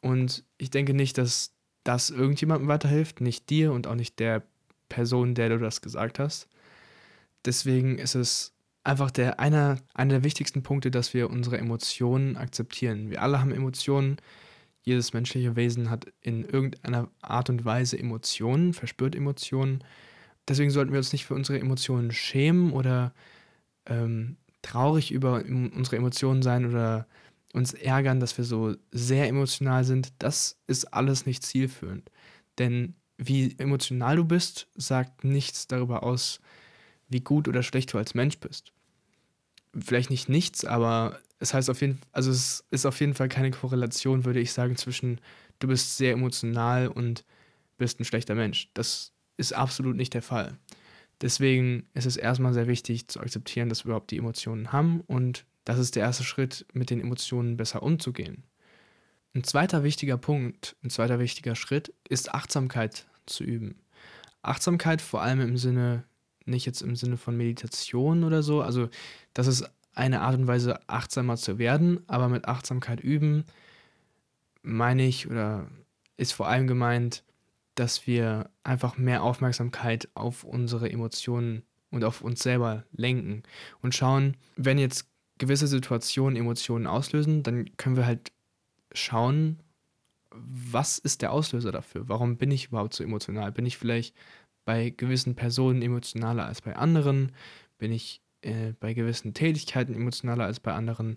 Und 0.00 0.44
ich 0.56 0.70
denke 0.70 0.94
nicht, 0.94 1.18
dass 1.18 1.52
das 1.82 2.10
irgendjemandem 2.10 2.68
weiterhilft, 2.68 3.20
nicht 3.20 3.50
dir 3.50 3.72
und 3.72 3.88
auch 3.88 3.96
nicht 3.96 4.20
der 4.20 4.44
Person, 4.88 5.34
der 5.34 5.50
du 5.50 5.58
das 5.58 5.80
gesagt 5.80 6.18
hast. 6.18 6.48
Deswegen 7.44 7.98
ist 7.98 8.14
es 8.14 8.54
einfach 8.84 9.10
der 9.10 9.40
einer, 9.40 9.78
einer 9.94 10.14
der 10.14 10.24
wichtigsten 10.24 10.62
Punkte, 10.62 10.90
dass 10.90 11.14
wir 11.14 11.30
unsere 11.30 11.58
Emotionen 11.58 12.36
akzeptieren. 12.36 13.10
Wir 13.10 13.22
alle 13.22 13.40
haben 13.40 13.52
Emotionen. 13.52 14.18
Jedes 14.82 15.14
menschliche 15.14 15.56
Wesen 15.56 15.88
hat 15.88 16.06
in 16.20 16.44
irgendeiner 16.44 17.08
Art 17.22 17.48
und 17.48 17.64
Weise 17.64 17.98
Emotionen, 17.98 18.74
verspürt 18.74 19.16
Emotionen. 19.16 19.82
Deswegen 20.46 20.70
sollten 20.70 20.92
wir 20.92 20.98
uns 20.98 21.12
nicht 21.12 21.24
für 21.24 21.34
unsere 21.34 21.58
Emotionen 21.58 22.12
schämen 22.12 22.72
oder 22.72 23.14
ähm, 23.86 24.36
traurig 24.60 25.10
über 25.10 25.42
unsere 25.44 25.96
Emotionen 25.96 26.42
sein 26.42 26.66
oder 26.66 27.06
uns 27.54 27.72
ärgern, 27.72 28.20
dass 28.20 28.36
wir 28.36 28.44
so 28.44 28.74
sehr 28.90 29.28
emotional 29.28 29.84
sind, 29.84 30.12
das 30.18 30.58
ist 30.66 30.92
alles 30.92 31.24
nicht 31.24 31.44
zielführend. 31.44 32.10
Denn 32.58 32.94
wie 33.16 33.54
emotional 33.58 34.16
du 34.16 34.24
bist, 34.24 34.68
sagt 34.74 35.24
nichts 35.24 35.66
darüber 35.66 36.02
aus, 36.02 36.40
wie 37.08 37.20
gut 37.20 37.48
oder 37.48 37.62
schlecht 37.62 37.92
du 37.92 37.98
als 37.98 38.14
Mensch 38.14 38.38
bist. 38.38 38.72
Vielleicht 39.78 40.10
nicht 40.10 40.28
nichts, 40.28 40.64
aber 40.64 41.20
es 41.38 41.52
heißt 41.52 41.68
auf 41.70 41.80
jeden 41.80 42.00
also 42.12 42.30
es 42.30 42.64
ist 42.70 42.86
auf 42.86 43.00
jeden 43.00 43.14
Fall 43.14 43.28
keine 43.28 43.50
Korrelation, 43.50 44.24
würde 44.24 44.40
ich 44.40 44.52
sagen, 44.52 44.76
zwischen 44.76 45.20
du 45.58 45.68
bist 45.68 45.96
sehr 45.96 46.12
emotional 46.12 46.88
und 46.88 47.24
bist 47.76 48.00
ein 48.00 48.04
schlechter 48.04 48.34
Mensch. 48.34 48.70
Das 48.74 49.12
ist 49.36 49.52
absolut 49.52 49.96
nicht 49.96 50.14
der 50.14 50.22
Fall. 50.22 50.56
Deswegen 51.20 51.88
ist 51.94 52.06
es 52.06 52.16
erstmal 52.16 52.54
sehr 52.54 52.66
wichtig 52.66 53.08
zu 53.08 53.20
akzeptieren, 53.20 53.68
dass 53.68 53.84
wir 53.84 53.90
überhaupt 53.90 54.10
die 54.10 54.18
Emotionen 54.18 54.72
haben 54.72 55.00
und 55.00 55.44
das 55.64 55.78
ist 55.78 55.96
der 55.96 56.02
erste 56.02 56.24
Schritt, 56.24 56.66
mit 56.72 56.90
den 56.90 57.00
Emotionen 57.00 57.56
besser 57.56 57.82
umzugehen. 57.82 58.44
Ein 59.34 59.42
zweiter 59.42 59.82
wichtiger 59.82 60.16
Punkt, 60.16 60.76
ein 60.84 60.90
zweiter 60.90 61.18
wichtiger 61.18 61.56
Schritt 61.56 61.92
ist 62.08 62.32
Achtsamkeit 62.32 63.06
zu 63.26 63.42
üben. 63.42 63.76
Achtsamkeit 64.42 65.02
vor 65.02 65.22
allem 65.22 65.40
im 65.40 65.56
Sinne, 65.56 66.04
nicht 66.44 66.66
jetzt 66.66 66.82
im 66.82 66.94
Sinne 66.94 67.16
von 67.16 67.36
Meditation 67.36 68.22
oder 68.22 68.42
so, 68.42 68.62
also 68.62 68.88
das 69.32 69.48
ist 69.48 69.68
eine 69.94 70.20
Art 70.20 70.36
und 70.36 70.46
Weise, 70.46 70.78
achtsamer 70.88 71.36
zu 71.36 71.58
werden, 71.58 72.04
aber 72.06 72.28
mit 72.28 72.46
Achtsamkeit 72.46 73.00
üben 73.00 73.44
meine 74.62 75.04
ich 75.04 75.28
oder 75.28 75.66
ist 76.16 76.32
vor 76.32 76.48
allem 76.48 76.66
gemeint, 76.66 77.22
dass 77.74 78.06
wir 78.06 78.50
einfach 78.62 78.96
mehr 78.96 79.22
Aufmerksamkeit 79.22 80.08
auf 80.14 80.44
unsere 80.44 80.90
Emotionen 80.90 81.62
und 81.90 82.04
auf 82.04 82.22
uns 82.22 82.42
selber 82.42 82.84
lenken 82.92 83.42
und 83.82 83.94
schauen, 83.94 84.36
wenn 84.56 84.78
jetzt 84.78 85.08
gewisse 85.38 85.66
Situationen 85.66 86.36
Emotionen 86.36 86.86
auslösen, 86.86 87.42
dann 87.42 87.76
können 87.76 87.96
wir 87.96 88.06
halt 88.06 88.32
schauen, 88.94 89.60
was 90.30 90.98
ist 90.98 91.22
der 91.22 91.32
Auslöser 91.32 91.72
dafür? 91.72 92.08
Warum 92.08 92.36
bin 92.36 92.50
ich 92.50 92.66
überhaupt 92.66 92.94
so 92.94 93.04
emotional? 93.04 93.52
Bin 93.52 93.66
ich 93.66 93.78
vielleicht 93.78 94.14
bei 94.64 94.90
gewissen 94.90 95.36
Personen 95.36 95.82
emotionaler 95.82 96.46
als 96.46 96.60
bei 96.60 96.74
anderen? 96.74 97.32
Bin 97.78 97.92
ich 97.92 98.20
äh, 98.42 98.72
bei 98.80 98.94
gewissen 98.94 99.34
Tätigkeiten 99.34 99.94
emotionaler 99.94 100.44
als 100.44 100.58
bei 100.58 100.72
anderen? 100.72 101.16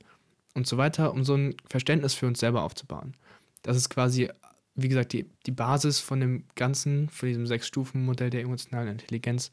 Und 0.54 0.68
so 0.68 0.78
weiter, 0.78 1.14
um 1.14 1.24
so 1.24 1.36
ein 1.36 1.56
Verständnis 1.70 2.14
für 2.14 2.28
uns 2.28 2.40
selber 2.40 2.64
aufzubauen. 2.64 3.16
Das 3.64 3.78
ist 3.78 3.90
quasi 3.90 4.30
wie 4.78 4.88
gesagt, 4.88 5.12
die, 5.12 5.26
die 5.46 5.52
Basis 5.52 6.00
von 6.00 6.20
dem 6.20 6.44
Ganzen, 6.56 7.10
von 7.10 7.28
diesem 7.28 7.48
Sechs-Stufen-Modell 7.48 8.30
der 8.30 8.44
emotionalen 8.44 8.90
Intelligenz, 8.90 9.52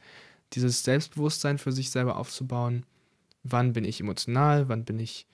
dieses 0.52 0.84
Selbstbewusstsein 0.84 1.56
für 1.58 1.72
sich 1.72 1.90
selber 1.90 2.18
aufzubauen. 2.18 2.84
Wann 3.42 3.72
bin 3.72 3.84
ich 3.84 4.00
emotional? 4.00 4.68
Wann 4.68 4.84
bin 4.84 5.00
ich, 5.00 5.26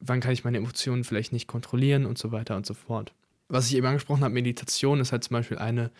wann 0.00 0.20
kann 0.20 0.32
ich 0.32 0.44
meine 0.44 0.58
Emotionen 0.58 1.04
vielleicht 1.04 1.32
nicht 1.32 1.46
kontrollieren 1.46 2.06
und 2.06 2.18
so 2.18 2.32
weiter 2.32 2.56
und 2.56 2.66
so 2.66 2.74
fort. 2.74 3.12
Was 3.48 3.68
ich 3.68 3.76
eben 3.76 3.86
angesprochen 3.86 4.22
habe, 4.22 4.34
Meditation 4.34 5.00
ist 5.00 5.12
halt 5.12 5.24
zum 5.24 5.34
Beispiel 5.34 5.58
eine 5.58 5.90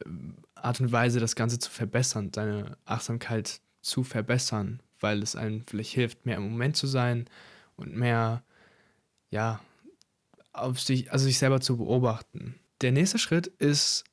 äh, 0.00 0.08
Art 0.54 0.80
und 0.80 0.92
Weise, 0.92 1.20
das 1.20 1.36
Ganze 1.36 1.58
zu 1.58 1.70
verbessern, 1.70 2.30
seine 2.34 2.76
Achtsamkeit 2.84 3.60
zu 3.80 4.02
verbessern, 4.02 4.80
weil 5.00 5.22
es 5.22 5.36
einem 5.36 5.64
vielleicht 5.66 5.92
hilft, 5.92 6.26
mehr 6.26 6.36
im 6.36 6.50
Moment 6.50 6.76
zu 6.76 6.86
sein 6.86 7.26
und 7.76 7.94
mehr, 7.94 8.42
ja, 9.30 9.60
auf 10.52 10.80
sich, 10.80 11.12
also 11.12 11.26
sich 11.26 11.38
selber 11.38 11.60
zu 11.60 11.76
beobachten. 11.76 12.54
Der 12.80 12.92
nächste 12.92 13.18
Schritt 13.18 13.46
ist, 13.46 14.04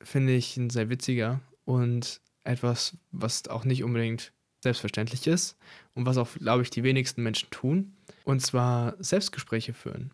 finde 0.00 0.34
ich, 0.34 0.56
ein 0.56 0.70
sehr 0.70 0.88
witziger 0.90 1.40
und 1.64 2.20
etwas, 2.44 2.96
was 3.10 3.46
auch 3.48 3.64
nicht 3.64 3.84
unbedingt 3.84 4.32
selbstverständlich 4.60 5.26
ist 5.26 5.56
und 5.94 6.06
was 6.06 6.18
auch, 6.18 6.28
glaube 6.34 6.62
ich, 6.62 6.70
die 6.70 6.82
wenigsten 6.82 7.22
Menschen 7.22 7.50
tun. 7.50 7.94
Und 8.24 8.40
zwar 8.40 8.94
Selbstgespräche 8.98 9.72
führen. 9.72 10.12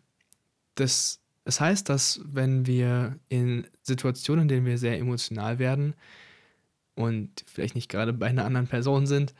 Das, 0.74 1.20
das 1.44 1.60
heißt, 1.60 1.88
dass 1.88 2.20
wenn 2.24 2.66
wir 2.66 3.18
in 3.28 3.66
Situationen, 3.82 4.42
in 4.42 4.48
denen 4.48 4.66
wir 4.66 4.78
sehr 4.78 4.98
emotional 4.98 5.58
werden 5.58 5.94
und 6.94 7.44
vielleicht 7.46 7.74
nicht 7.74 7.90
gerade 7.90 8.12
bei 8.12 8.26
einer 8.26 8.44
anderen 8.44 8.66
Person 8.68 9.06
sind, 9.06 9.34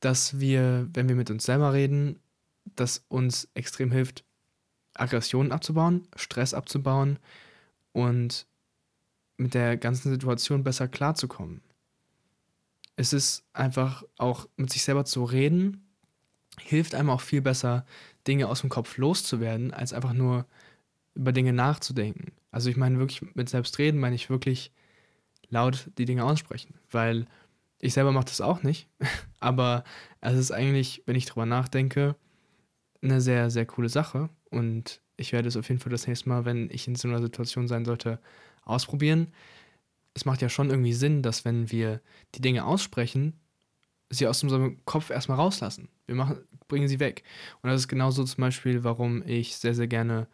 dass 0.00 0.40
wir, 0.40 0.88
wenn 0.92 1.08
wir 1.08 1.16
mit 1.16 1.30
uns 1.30 1.44
selber 1.44 1.72
reden, 1.72 2.18
das 2.76 3.04
uns 3.08 3.48
extrem 3.54 3.92
hilft, 3.92 4.24
Aggressionen 4.94 5.52
abzubauen, 5.52 6.06
Stress 6.16 6.54
abzubauen 6.54 7.18
und 7.92 8.46
mit 9.36 9.54
der 9.54 9.76
ganzen 9.76 10.10
Situation 10.10 10.64
besser 10.64 10.88
klarzukommen. 10.88 11.62
Es 12.96 13.12
ist 13.12 13.44
einfach 13.52 14.04
auch 14.18 14.48
mit 14.56 14.70
sich 14.70 14.82
selber 14.84 15.04
zu 15.04 15.24
reden, 15.24 15.88
hilft 16.60 16.94
einem 16.94 17.10
auch 17.10 17.20
viel 17.20 17.40
besser, 17.40 17.86
Dinge 18.26 18.48
aus 18.48 18.60
dem 18.60 18.70
Kopf 18.70 18.98
loszuwerden, 18.98 19.72
als 19.72 19.92
einfach 19.92 20.12
nur 20.12 20.46
über 21.14 21.32
Dinge 21.32 21.52
nachzudenken. 21.52 22.32
Also 22.50 22.70
ich 22.70 22.76
meine 22.76 22.98
wirklich 22.98 23.22
mit 23.34 23.48
Selbstreden 23.48 24.00
meine 24.00 24.14
ich 24.14 24.30
wirklich 24.30 24.72
laut 25.48 25.90
die 25.98 26.04
Dinge 26.04 26.24
aussprechen, 26.24 26.74
weil 26.90 27.26
ich 27.78 27.94
selber 27.94 28.12
mache 28.12 28.26
das 28.26 28.40
auch 28.40 28.62
nicht, 28.62 28.88
aber 29.40 29.84
es 30.20 30.38
ist 30.38 30.52
eigentlich, 30.52 31.02
wenn 31.06 31.16
ich 31.16 31.26
drüber 31.26 31.46
nachdenke, 31.46 32.16
eine 33.02 33.20
sehr, 33.20 33.50
sehr 33.50 33.66
coole 33.66 33.88
Sache 33.88 34.28
und 34.50 35.00
ich 35.16 35.32
werde 35.32 35.48
es 35.48 35.56
auf 35.56 35.68
jeden 35.68 35.80
Fall 35.80 35.90
das 35.90 36.06
nächste 36.06 36.28
Mal, 36.28 36.44
wenn 36.44 36.70
ich 36.70 36.86
in 36.86 36.94
so 36.94 37.08
einer 37.08 37.20
Situation 37.20 37.68
sein 37.68 37.84
sollte, 37.84 38.20
ausprobieren. 38.64 39.28
Es 40.14 40.24
macht 40.24 40.42
ja 40.42 40.48
schon 40.48 40.70
irgendwie 40.70 40.92
Sinn, 40.92 41.22
dass 41.22 41.44
wenn 41.44 41.70
wir 41.70 42.00
die 42.34 42.40
Dinge 42.40 42.64
aussprechen, 42.64 43.40
sie 44.10 44.26
aus 44.26 44.42
unserem 44.42 44.84
Kopf 44.84 45.10
erstmal 45.10 45.38
rauslassen. 45.38 45.88
Wir 46.06 46.14
machen, 46.14 46.38
bringen 46.68 46.88
sie 46.88 47.00
weg. 47.00 47.22
Und 47.62 47.70
das 47.70 47.80
ist 47.80 47.88
genauso 47.88 48.24
zum 48.24 48.42
Beispiel, 48.42 48.84
warum 48.84 49.26
ich 49.26 49.56
sehr, 49.56 49.74
sehr 49.74 49.88
gerne 49.88 50.28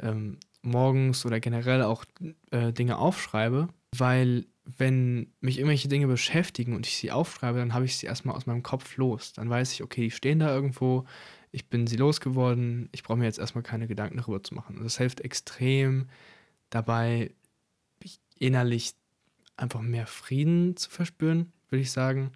ähm, 0.00 0.38
morgens 0.62 1.26
oder 1.26 1.40
generell 1.40 1.82
auch 1.82 2.04
äh, 2.50 2.72
Dinge 2.72 2.98
aufschreibe, 2.98 3.68
weil 3.96 4.46
wenn 4.64 5.32
mich 5.40 5.58
irgendwelche 5.58 5.88
Dinge 5.88 6.06
beschäftigen 6.06 6.74
und 6.74 6.86
ich 6.86 6.96
sie 6.96 7.10
aufschreibe, 7.10 7.58
dann 7.58 7.74
habe 7.74 7.84
ich 7.84 7.96
sie 7.96 8.06
erstmal 8.06 8.36
aus 8.36 8.46
meinem 8.46 8.62
Kopf 8.62 8.96
los. 8.96 9.32
Dann 9.32 9.50
weiß 9.50 9.72
ich, 9.72 9.82
okay, 9.82 10.02
die 10.02 10.10
stehen 10.10 10.38
da 10.38 10.54
irgendwo, 10.54 11.06
ich 11.50 11.68
bin 11.68 11.86
sie 11.86 11.96
losgeworden, 11.96 12.88
ich 12.92 13.02
brauche 13.02 13.18
mir 13.18 13.24
jetzt 13.24 13.38
erstmal 13.38 13.64
keine 13.64 13.88
Gedanken 13.88 14.18
darüber 14.18 14.42
zu 14.42 14.54
machen. 14.54 14.78
Und 14.78 14.84
das 14.84 14.98
hilft 14.98 15.20
extrem 15.20 16.08
dabei, 16.70 17.32
innerlich 18.38 18.94
einfach 19.60 19.80
mehr 19.80 20.06
Frieden 20.06 20.76
zu 20.76 20.90
verspüren, 20.90 21.52
würde 21.68 21.82
ich 21.82 21.92
sagen. 21.92 22.32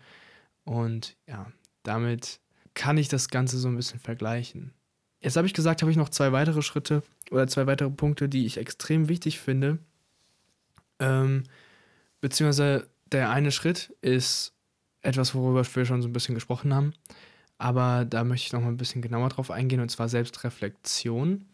Und 0.64 1.16
ja, 1.26 1.50
damit 1.83 2.40
kann 2.75 2.99
ich 2.99 3.09
das 3.09 3.28
Ganze 3.28 3.59
so 3.59 3.69
ein 3.69 3.76
bisschen 3.76 4.00
vergleichen. 4.00 4.73
Jetzt 5.21 5.37
habe 5.37 5.47
ich 5.47 5.54
gesagt, 5.54 5.83
habe 5.83 5.90
ich 5.90 5.97
noch 5.97 6.09
zwei 6.11 6.33
weitere 6.33 6.62
Schritte 6.62 7.02
oder 7.31 7.47
zwei 7.47 7.66
weitere 7.66 7.90
Punkte, 7.90 8.28
die 8.28 8.47
ich 8.47 8.59
extrem 8.59 9.09
wichtig 9.09 9.40
finde. 9.40 9.78
Ähm, 10.99 11.45
beziehungsweise 12.21 12.88
der 13.11 13.31
eine 13.31 13.50
Schritt 13.50 13.95
ist 14.00 14.52
etwas, 15.00 15.35
worüber 15.35 15.64
wir 15.64 15.85
schon 15.85 16.02
so 16.02 16.09
ein 16.09 16.12
bisschen 16.12 16.35
gesprochen 16.35 16.75
haben. 16.75 16.93
Aber 17.59 18.04
da 18.04 18.25
möchte 18.25 18.47
ich 18.47 18.52
noch 18.52 18.61
mal 18.61 18.69
ein 18.69 18.76
bisschen 18.76 19.02
genauer 19.02 19.28
drauf 19.28 19.50
eingehen, 19.50 19.81
und 19.81 19.90
zwar 19.90 20.09
Selbstreflexion. 20.09 21.47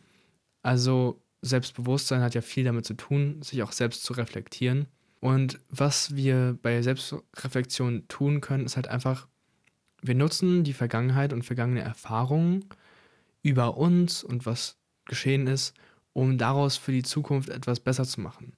Also 0.62 1.22
Selbstbewusstsein 1.42 2.22
hat 2.22 2.34
ja 2.34 2.40
viel 2.40 2.64
damit 2.64 2.86
zu 2.86 2.94
tun, 2.94 3.42
sich 3.42 3.62
auch 3.62 3.72
selbst 3.72 4.02
zu 4.04 4.14
reflektieren. 4.14 4.86
Und 5.20 5.60
was 5.68 6.16
wir 6.16 6.58
bei 6.62 6.80
Selbstreflexion 6.80 8.08
tun 8.08 8.40
können, 8.40 8.64
ist 8.64 8.76
halt 8.76 8.88
einfach, 8.88 9.28
wir 10.02 10.14
nutzen 10.14 10.64
die 10.64 10.72
Vergangenheit 10.72 11.32
und 11.32 11.44
vergangene 11.44 11.82
Erfahrungen 11.82 12.64
über 13.42 13.76
uns 13.76 14.24
und 14.24 14.46
was 14.46 14.78
geschehen 15.04 15.46
ist, 15.46 15.74
um 16.14 16.38
daraus 16.38 16.76
für 16.76 16.92
die 16.92 17.02
Zukunft 17.02 17.50
etwas 17.50 17.80
besser 17.80 18.04
zu 18.04 18.20
machen. 18.20 18.54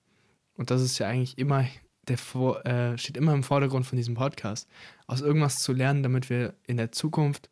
Und 0.55 0.71
das 0.71 0.83
ist 0.83 0.99
ja 0.99 1.09
eigentlich 1.09 1.39
immer 1.39 1.67
der 2.09 2.19
vor, 2.19 2.65
äh, 2.67 2.99
steht 2.99 3.17
immer 3.17 3.33
im 3.33 3.45
Vordergrund 3.45 3.87
von 3.87 3.97
diesem 3.97 4.15
Podcast, 4.15 4.69
aus 5.07 5.21
irgendwas 5.21 5.61
zu 5.61 5.73
lernen, 5.73 6.03
damit 6.03 6.31
wir 6.31 6.55
in 6.67 6.77
der 6.77 6.93
Zukunft 6.93 7.49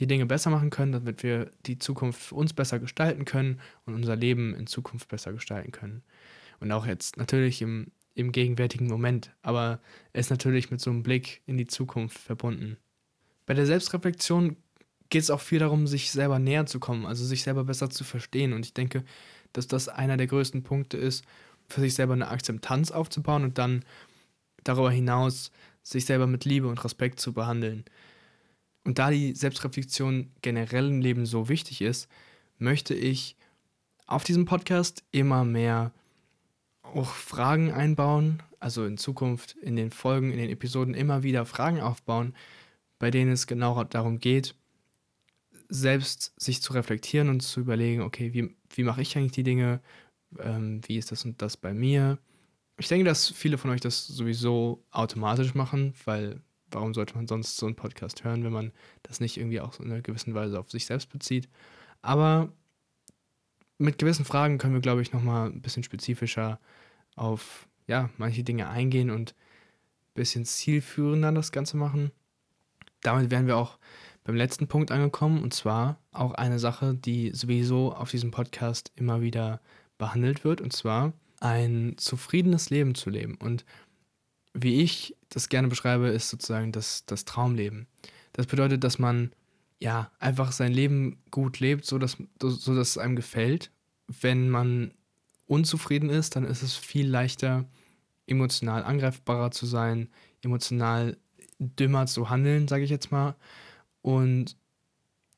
die 0.00 0.08
Dinge 0.08 0.26
besser 0.26 0.50
machen 0.50 0.70
können, 0.70 0.92
damit 0.92 1.22
wir 1.22 1.50
die 1.66 1.78
Zukunft 1.78 2.20
für 2.20 2.34
uns 2.34 2.52
besser 2.52 2.80
gestalten 2.80 3.24
können 3.24 3.60
und 3.86 3.94
unser 3.94 4.16
Leben 4.16 4.54
in 4.54 4.66
Zukunft 4.66 5.08
besser 5.08 5.32
gestalten 5.32 5.70
können. 5.70 6.02
Und 6.58 6.72
auch 6.72 6.86
jetzt 6.86 7.16
natürlich 7.16 7.62
im, 7.62 7.92
im 8.14 8.32
gegenwärtigen 8.32 8.86
Moment, 8.86 9.30
aber 9.42 9.80
es 10.12 10.26
ist 10.26 10.30
natürlich 10.30 10.70
mit 10.70 10.80
so 10.80 10.90
einem 10.90 11.02
Blick 11.02 11.42
in 11.46 11.56
die 11.56 11.66
Zukunft 11.66 12.18
verbunden. 12.18 12.76
Bei 13.46 13.54
der 13.54 13.66
Selbstreflexion 13.66 14.56
geht 15.10 15.22
es 15.22 15.30
auch 15.30 15.40
viel 15.40 15.58
darum, 15.58 15.86
sich 15.86 16.10
selber 16.10 16.38
näher 16.38 16.66
zu 16.66 16.80
kommen, 16.80 17.06
also 17.06 17.24
sich 17.24 17.42
selber 17.42 17.64
besser 17.64 17.90
zu 17.90 18.04
verstehen. 18.04 18.52
Und 18.52 18.64
ich 18.64 18.74
denke, 18.74 19.04
dass 19.52 19.66
das 19.66 19.88
einer 19.88 20.16
der 20.16 20.26
größten 20.26 20.62
Punkte 20.62 20.96
ist, 20.96 21.24
für 21.68 21.80
sich 21.80 21.94
selber 21.94 22.14
eine 22.14 22.28
Akzeptanz 22.28 22.90
aufzubauen 22.90 23.44
und 23.44 23.58
dann 23.58 23.84
darüber 24.64 24.90
hinaus 24.90 25.50
sich 25.82 26.04
selber 26.04 26.26
mit 26.26 26.44
Liebe 26.44 26.68
und 26.68 26.82
Respekt 26.84 27.20
zu 27.20 27.32
behandeln. 27.32 27.84
Und 28.84 28.98
da 28.98 29.10
die 29.10 29.34
Selbstreflexion 29.34 30.30
generell 30.42 30.88
im 30.88 31.00
Leben 31.00 31.26
so 31.26 31.48
wichtig 31.48 31.80
ist, 31.80 32.08
möchte 32.58 32.94
ich 32.94 33.36
auf 34.06 34.24
diesem 34.24 34.44
Podcast 34.44 35.02
immer 35.10 35.44
mehr 35.44 35.92
auch 36.94 37.10
Fragen 37.10 37.72
einbauen, 37.72 38.42
also 38.60 38.84
in 38.84 38.96
Zukunft 38.96 39.56
in 39.56 39.76
den 39.76 39.90
Folgen, 39.90 40.30
in 40.30 40.38
den 40.38 40.50
Episoden 40.50 40.94
immer 40.94 41.22
wieder 41.22 41.46
Fragen 41.46 41.80
aufbauen, 41.80 42.34
bei 42.98 43.10
denen 43.10 43.32
es 43.32 43.46
genau 43.46 43.82
darum 43.84 44.18
geht, 44.18 44.54
selbst 45.68 46.32
sich 46.40 46.62
zu 46.62 46.72
reflektieren 46.72 47.28
und 47.28 47.40
zu 47.40 47.60
überlegen, 47.60 48.02
okay, 48.02 48.32
wie, 48.32 48.54
wie 48.74 48.84
mache 48.84 49.02
ich 49.02 49.16
eigentlich 49.16 49.32
die 49.32 49.42
Dinge? 49.42 49.80
Ähm, 50.38 50.80
wie 50.86 50.98
ist 50.98 51.12
das 51.12 51.24
und 51.24 51.40
das 51.42 51.56
bei 51.56 51.74
mir? 51.74 52.18
Ich 52.78 52.88
denke, 52.88 53.04
dass 53.04 53.30
viele 53.30 53.58
von 53.58 53.70
euch 53.70 53.80
das 53.80 54.06
sowieso 54.06 54.84
automatisch 54.90 55.54
machen, 55.54 55.94
weil 56.04 56.40
warum 56.70 56.92
sollte 56.92 57.14
man 57.14 57.28
sonst 57.28 57.56
so 57.56 57.66
einen 57.66 57.76
Podcast 57.76 58.24
hören, 58.24 58.44
wenn 58.44 58.52
man 58.52 58.72
das 59.02 59.20
nicht 59.20 59.36
irgendwie 59.36 59.60
auch 59.60 59.78
in 59.78 59.90
einer 59.90 60.02
gewissen 60.02 60.34
Weise 60.34 60.58
auf 60.58 60.70
sich 60.70 60.86
selbst 60.86 61.10
bezieht? 61.10 61.48
Aber 62.02 62.52
mit 63.78 63.98
gewissen 63.98 64.24
Fragen 64.24 64.58
können 64.58 64.74
wir, 64.74 64.80
glaube 64.80 65.02
ich, 65.02 65.12
nochmal 65.12 65.50
ein 65.50 65.62
bisschen 65.62 65.82
spezifischer 65.82 66.60
auf 67.16 67.68
ja, 67.86 68.10
manche 68.16 68.44
Dinge 68.44 68.68
eingehen 68.68 69.10
und 69.10 69.32
ein 69.32 70.14
bisschen 70.14 70.44
zielführender 70.44 71.32
das 71.32 71.52
Ganze 71.52 71.76
machen. 71.76 72.10
Damit 73.02 73.30
wären 73.30 73.46
wir 73.46 73.56
auch 73.56 73.78
beim 74.24 74.36
letzten 74.36 74.66
Punkt 74.66 74.90
angekommen 74.90 75.42
und 75.42 75.52
zwar 75.52 75.98
auch 76.12 76.32
eine 76.32 76.58
Sache, 76.58 76.94
die 76.94 77.30
sowieso 77.34 77.94
auf 77.94 78.10
diesem 78.10 78.30
Podcast 78.30 78.90
immer 78.96 79.20
wieder 79.20 79.60
behandelt 79.98 80.44
wird 80.44 80.60
und 80.60 80.72
zwar 80.72 81.12
ein 81.40 81.94
zufriedenes 81.98 82.70
Leben 82.70 82.94
zu 82.94 83.10
leben. 83.10 83.34
Und 83.36 83.66
wie 84.54 84.82
ich 84.82 85.14
das 85.28 85.48
gerne 85.48 85.68
beschreibe, 85.68 86.08
ist 86.08 86.30
sozusagen 86.30 86.72
das, 86.72 87.04
das 87.06 87.24
Traumleben. 87.26 87.86
Das 88.32 88.46
bedeutet, 88.46 88.82
dass 88.82 88.98
man 88.98 89.32
ja 89.78 90.10
einfach 90.18 90.52
sein 90.52 90.72
Leben 90.72 91.18
gut 91.30 91.60
lebt, 91.60 91.84
so 91.84 91.98
dass, 91.98 92.16
so 92.40 92.74
dass 92.74 92.90
es 92.90 92.98
einem 92.98 93.16
gefällt. 93.16 93.70
Wenn 94.08 94.48
man 94.48 94.92
unzufrieden 95.46 96.10
ist, 96.10 96.36
dann 96.36 96.44
ist 96.44 96.62
es 96.62 96.76
viel 96.76 97.08
leichter, 97.08 97.64
emotional 98.26 98.82
angreifbarer 98.82 99.50
zu 99.50 99.66
sein, 99.66 100.08
emotional 100.42 101.16
dümmer 101.58 102.06
zu 102.06 102.30
handeln, 102.30 102.68
sage 102.68 102.84
ich 102.84 102.90
jetzt 102.90 103.12
mal. 103.12 103.36
Und 104.02 104.56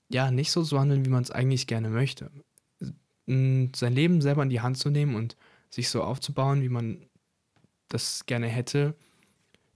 ja, 0.09 0.31
nicht 0.31 0.51
so 0.51 0.63
zu 0.63 0.79
handeln, 0.79 1.05
wie 1.05 1.11
man 1.11 1.23
es 1.23 1.31
eigentlich 1.31 1.67
gerne 1.67 1.91
möchte. 1.91 2.31
Sein 3.27 3.73
Leben 3.93 4.21
selber 4.21 4.43
in 4.43 4.51
die 4.51 4.61
Hand 4.61 4.79
zu 4.79 4.91
nehmen 4.91 5.17
und 5.17 5.37
sich 5.71 5.89
so 5.89 6.03
aufzubauen, 6.03 6.63
wie 6.63 6.69
man 6.69 7.05
das 7.89 8.27
gerne 8.27 8.47
hätte, 8.47 8.95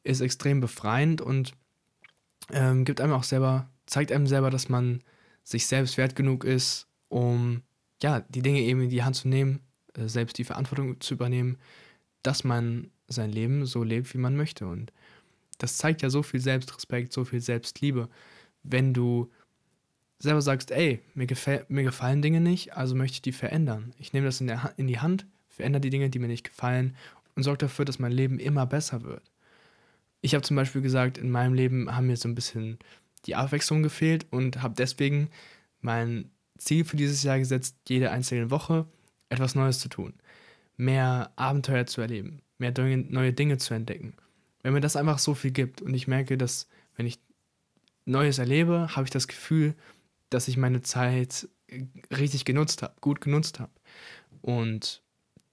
ist 0.02 0.20
extrem 0.20 0.60
befreiend 0.60 1.20
und 1.20 1.52
ähm, 2.50 2.84
gibt 2.84 3.00
einem 3.00 3.12
auch 3.12 3.24
selber, 3.24 3.68
zeigt 3.86 4.12
einem 4.12 4.26
selber, 4.26 4.50
dass 4.50 4.68
man 4.68 5.02
sich 5.42 5.66
selbst 5.66 5.96
wert 5.96 6.16
genug 6.16 6.44
ist, 6.44 6.86
um 7.08 7.62
ja, 8.02 8.20
die 8.20 8.42
Dinge 8.42 8.60
eben 8.60 8.82
in 8.82 8.90
die 8.90 9.02
Hand 9.02 9.16
zu 9.16 9.28
nehmen, 9.28 9.60
selbst 9.96 10.38
die 10.38 10.44
Verantwortung 10.44 11.00
zu 11.00 11.14
übernehmen, 11.14 11.58
dass 12.22 12.44
man 12.44 12.90
sein 13.08 13.30
Leben 13.30 13.66
so 13.66 13.82
lebt, 13.82 14.12
wie 14.14 14.18
man 14.18 14.36
möchte. 14.36 14.66
Und 14.66 14.92
das 15.58 15.76
zeigt 15.76 16.02
ja 16.02 16.10
so 16.10 16.22
viel 16.22 16.40
Selbstrespekt, 16.40 17.12
so 17.12 17.24
viel 17.24 17.40
Selbstliebe, 17.40 18.08
wenn 18.62 18.94
du 18.94 19.30
selber 20.18 20.42
sagst, 20.42 20.70
ey, 20.70 21.00
mir, 21.14 21.26
mir 21.68 21.82
gefallen 21.82 22.22
Dinge 22.22 22.40
nicht, 22.40 22.76
also 22.76 22.94
möchte 22.94 23.16
ich 23.16 23.22
die 23.22 23.32
verändern. 23.32 23.94
Ich 23.98 24.12
nehme 24.12 24.26
das 24.26 24.40
in, 24.40 24.46
der, 24.46 24.74
in 24.76 24.86
die 24.86 25.00
Hand, 25.00 25.26
verändere 25.48 25.80
die 25.80 25.90
Dinge, 25.90 26.10
die 26.10 26.18
mir 26.18 26.28
nicht 26.28 26.44
gefallen 26.44 26.94
und 27.34 27.42
sorge 27.42 27.58
dafür, 27.58 27.84
dass 27.84 27.98
mein 27.98 28.12
Leben 28.12 28.38
immer 28.38 28.66
besser 28.66 29.02
wird. 29.02 29.22
Ich 30.20 30.34
habe 30.34 30.42
zum 30.42 30.56
Beispiel 30.56 30.82
gesagt, 30.82 31.16
in 31.16 31.30
meinem 31.30 31.54
Leben 31.54 31.94
haben 31.94 32.06
mir 32.06 32.16
so 32.16 32.28
ein 32.28 32.34
bisschen 32.34 32.78
die 33.24 33.34
Abwechslung 33.34 33.82
gefehlt 33.82 34.26
und 34.30 34.62
habe 34.62 34.74
deswegen 34.76 35.30
mein 35.80 36.30
Ziel 36.58 36.84
für 36.84 36.96
dieses 36.96 37.22
Jahr 37.22 37.38
gesetzt, 37.38 37.76
jede 37.88 38.10
einzelne 38.10 38.50
Woche 38.50 38.86
etwas 39.30 39.54
Neues 39.54 39.78
zu 39.78 39.88
tun, 39.88 40.12
mehr 40.76 41.32
Abenteuer 41.36 41.86
zu 41.86 42.00
erleben, 42.02 42.42
mehr 42.58 42.72
neue 42.76 43.32
Dinge 43.32 43.56
zu 43.56 43.72
entdecken. 43.72 44.14
Wenn 44.62 44.74
mir 44.74 44.80
das 44.80 44.96
einfach 44.96 45.18
so 45.18 45.34
viel 45.34 45.52
gibt 45.52 45.80
und 45.80 45.94
ich 45.94 46.06
merke, 46.06 46.36
dass 46.36 46.68
wenn 46.96 47.06
ich 47.06 47.18
Neues 48.04 48.38
erlebe, 48.38 48.94
habe 48.94 49.04
ich 49.04 49.10
das 49.10 49.28
Gefühl, 49.28 49.74
dass 50.28 50.48
ich 50.48 50.56
meine 50.56 50.82
Zeit 50.82 51.48
richtig 52.16 52.44
genutzt 52.44 52.82
habe, 52.82 52.94
gut 53.00 53.20
genutzt 53.20 53.60
habe. 53.60 53.72
Und 54.42 55.02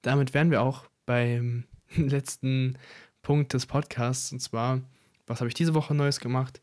damit 0.02 0.34
wären 0.34 0.52
wir 0.52 0.62
auch 0.62 0.86
beim 1.06 1.66
letzten 1.96 2.78
Punkt 3.22 3.54
des 3.54 3.66
Podcasts. 3.66 4.32
Und 4.32 4.40
zwar, 4.40 4.82
was 5.26 5.40
habe 5.40 5.48
ich 5.48 5.54
diese 5.54 5.74
Woche 5.74 5.94
Neues 5.94 6.20
gemacht? 6.20 6.62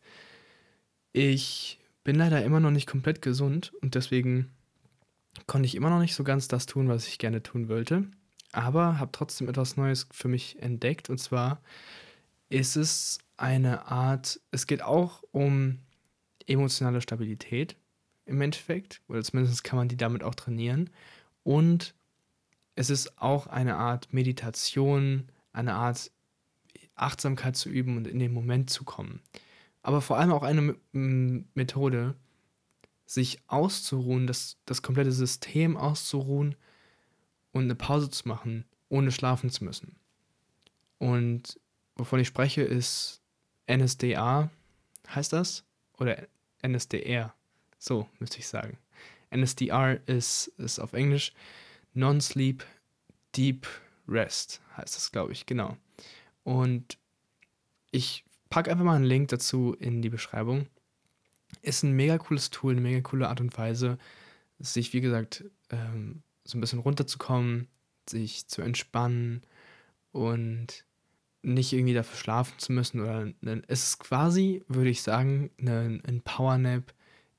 Ich 1.12 1.78
bin 2.02 2.16
leider 2.16 2.44
immer 2.44 2.60
noch 2.60 2.70
nicht 2.70 2.86
komplett 2.88 3.22
gesund 3.22 3.72
und 3.80 3.94
deswegen 3.94 4.50
konnte 5.46 5.66
ich 5.66 5.74
immer 5.74 5.90
noch 5.90 6.00
nicht 6.00 6.14
so 6.14 6.24
ganz 6.24 6.48
das 6.48 6.66
tun, 6.66 6.88
was 6.88 7.08
ich 7.08 7.18
gerne 7.18 7.42
tun 7.42 7.68
wollte. 7.68 8.04
Aber 8.52 8.98
habe 8.98 9.12
trotzdem 9.12 9.48
etwas 9.48 9.76
Neues 9.76 10.06
für 10.12 10.28
mich 10.28 10.60
entdeckt. 10.62 11.10
Und 11.10 11.18
zwar 11.18 11.60
ist 12.48 12.76
es 12.76 13.18
eine 13.36 13.86
Art, 13.86 14.40
es 14.50 14.66
geht 14.66 14.82
auch 14.82 15.22
um 15.32 15.80
emotionale 16.46 17.00
Stabilität 17.00 17.76
im 18.26 18.40
Endeffekt, 18.40 19.02
oder 19.08 19.22
zumindest 19.22 19.64
kann 19.64 19.76
man 19.76 19.88
die 19.88 19.96
damit 19.96 20.22
auch 20.22 20.34
trainieren. 20.34 20.90
Und 21.42 21.94
es 22.74 22.90
ist 22.90 23.20
auch 23.20 23.46
eine 23.46 23.76
Art 23.76 24.12
Meditation, 24.12 25.28
eine 25.52 25.74
Art 25.74 26.10
Achtsamkeit 26.94 27.56
zu 27.56 27.68
üben 27.68 27.96
und 27.96 28.06
in 28.06 28.18
den 28.18 28.32
Moment 28.32 28.70
zu 28.70 28.84
kommen. 28.84 29.20
Aber 29.82 30.00
vor 30.00 30.16
allem 30.16 30.32
auch 30.32 30.42
eine 30.42 30.76
Methode, 30.92 32.14
sich 33.06 33.40
auszuruhen, 33.46 34.26
das, 34.26 34.56
das 34.64 34.82
komplette 34.82 35.12
System 35.12 35.76
auszuruhen 35.76 36.56
und 37.52 37.64
eine 37.64 37.74
Pause 37.74 38.10
zu 38.10 38.28
machen, 38.28 38.64
ohne 38.88 39.12
schlafen 39.12 39.50
zu 39.50 39.64
müssen. 39.64 39.96
Und 40.98 41.60
wovon 41.96 42.20
ich 42.20 42.28
spreche, 42.28 42.62
ist 42.62 43.20
NSDA, 43.66 44.50
heißt 45.08 45.32
das? 45.32 45.64
Oder 45.98 46.26
NSDR, 46.62 47.34
so 47.78 48.08
müsste 48.18 48.38
ich 48.38 48.48
sagen. 48.48 48.78
NSDR 49.30 50.00
ist, 50.08 50.48
ist 50.58 50.78
auf 50.78 50.92
Englisch 50.92 51.32
Non-Sleep 51.92 52.64
Deep 53.36 53.66
Rest, 54.08 54.60
heißt 54.76 54.96
das, 54.96 55.12
glaube 55.12 55.32
ich, 55.32 55.46
genau. 55.46 55.76
Und 56.42 56.98
ich 57.90 58.24
packe 58.50 58.70
einfach 58.70 58.84
mal 58.84 58.96
einen 58.96 59.04
Link 59.04 59.28
dazu 59.28 59.74
in 59.78 60.02
die 60.02 60.10
Beschreibung. 60.10 60.66
Ist 61.64 61.82
ein 61.82 61.92
mega 61.92 62.18
cooles 62.18 62.50
Tool, 62.50 62.72
eine 62.72 62.82
mega 62.82 63.00
coole 63.00 63.28
Art 63.28 63.40
und 63.40 63.56
Weise, 63.56 63.98
sich, 64.58 64.92
wie 64.92 65.00
gesagt, 65.00 65.44
ähm, 65.70 66.22
so 66.44 66.58
ein 66.58 66.60
bisschen 66.60 66.78
runterzukommen, 66.78 67.68
sich 68.08 68.46
zu 68.48 68.60
entspannen 68.60 69.42
und 70.12 70.84
nicht 71.42 71.72
irgendwie 71.72 71.94
dafür 71.94 72.16
schlafen 72.16 72.58
zu 72.58 72.72
müssen. 72.72 73.00
Oder 73.00 73.32
ne, 73.40 73.62
es 73.66 73.84
ist 73.84 73.98
quasi, 73.98 74.62
würde 74.68 74.90
ich 74.90 75.02
sagen, 75.02 75.50
ne, 75.58 76.00
ein 76.06 76.20
Powernap 76.20 76.94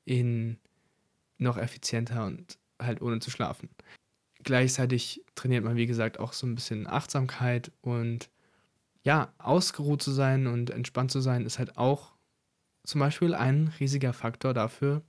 in 0.06 0.58
noch 1.38 1.58
effizienter 1.58 2.26
und 2.26 2.58
halt 2.80 3.02
ohne 3.02 3.20
zu 3.20 3.30
schlafen. 3.30 3.70
Gleichzeitig 4.44 5.24
trainiert 5.36 5.64
man, 5.64 5.76
wie 5.76 5.88
gesagt, 5.88 6.20
auch 6.20 6.34
so 6.34 6.48
ein 6.48 6.56
bisschen 6.56 6.88
Achtsamkeit 6.88 7.72
und 7.82 8.30
ja, 9.04 9.32
ausgeruht 9.38 10.02
zu 10.02 10.12
sein 10.12 10.48
und 10.48 10.72
entspannt 10.72 11.12
zu 11.12 11.20
sein, 11.20 11.46
ist 11.46 11.60
halt 11.60 11.78
auch 11.78 12.15
zum 12.86 13.00
Beispiel 13.00 13.34
ein 13.34 13.74
riesiger 13.80 14.14
Faktor 14.14 14.54
dafür, 14.54 15.02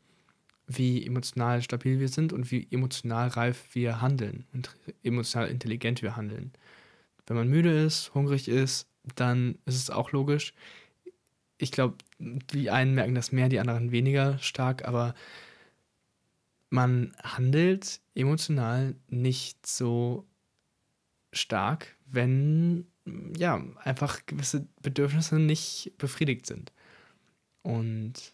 wie 0.66 1.06
emotional 1.06 1.62
stabil 1.62 2.00
wir 2.00 2.08
sind 2.08 2.32
und 2.32 2.50
wie 2.50 2.66
emotional 2.70 3.28
reif 3.28 3.74
wir 3.74 4.00
handeln 4.00 4.46
und 4.52 4.74
emotional 5.04 5.48
intelligent 5.48 6.02
wir 6.02 6.16
handeln. 6.16 6.52
Wenn 7.26 7.36
man 7.36 7.48
müde 7.48 7.70
ist, 7.84 8.14
hungrig 8.14 8.48
ist, 8.48 8.88
dann 9.14 9.58
ist 9.64 9.76
es 9.76 9.90
auch 9.90 10.12
logisch. 10.12 10.54
Ich 11.58 11.70
glaube, 11.70 11.96
die 12.18 12.70
einen 12.70 12.94
merken 12.94 13.14
das 13.14 13.32
mehr, 13.32 13.48
die 13.48 13.60
anderen 13.60 13.92
weniger 13.92 14.38
stark, 14.38 14.86
aber 14.86 15.14
man 16.70 17.14
handelt 17.22 18.00
emotional 18.14 18.96
nicht 19.08 19.66
so 19.66 20.26
stark, 21.32 21.96
wenn 22.06 22.86
ja 23.36 23.62
einfach 23.84 24.26
gewisse 24.26 24.66
Bedürfnisse 24.82 25.38
nicht 25.38 25.92
befriedigt 25.98 26.46
sind. 26.46 26.72
Und 27.66 28.32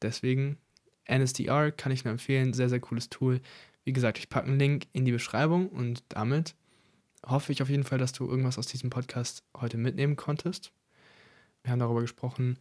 deswegen 0.00 0.56
NSDR 1.04 1.70
kann 1.70 1.92
ich 1.92 2.04
nur 2.04 2.12
empfehlen, 2.12 2.54
sehr, 2.54 2.70
sehr 2.70 2.80
cooles 2.80 3.10
Tool. 3.10 3.42
Wie 3.84 3.92
gesagt, 3.92 4.18
ich 4.18 4.30
packe 4.30 4.46
einen 4.46 4.58
Link 4.58 4.86
in 4.94 5.04
die 5.04 5.12
Beschreibung 5.12 5.68
und 5.68 6.02
damit 6.08 6.54
hoffe 7.26 7.52
ich 7.52 7.60
auf 7.60 7.68
jeden 7.68 7.84
Fall, 7.84 7.98
dass 7.98 8.12
du 8.12 8.26
irgendwas 8.26 8.56
aus 8.56 8.68
diesem 8.68 8.88
Podcast 8.88 9.42
heute 9.54 9.76
mitnehmen 9.76 10.16
konntest. 10.16 10.72
Wir 11.62 11.72
haben 11.72 11.78
darüber 11.78 12.00
gesprochen, 12.00 12.58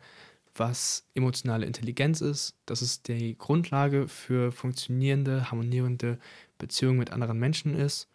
was 0.56 1.06
emotionale 1.14 1.66
Intelligenz 1.66 2.20
ist. 2.20 2.54
dass 2.66 2.82
es 2.82 3.02
die 3.02 3.38
Grundlage 3.38 4.10
für 4.10 4.52
funktionierende, 4.52 5.50
harmonierende 5.50 6.20
Beziehungen 6.58 7.00
mit 7.00 7.12
anderen 7.12 7.40
Menschen 7.40 7.76
ist. 7.76 8.10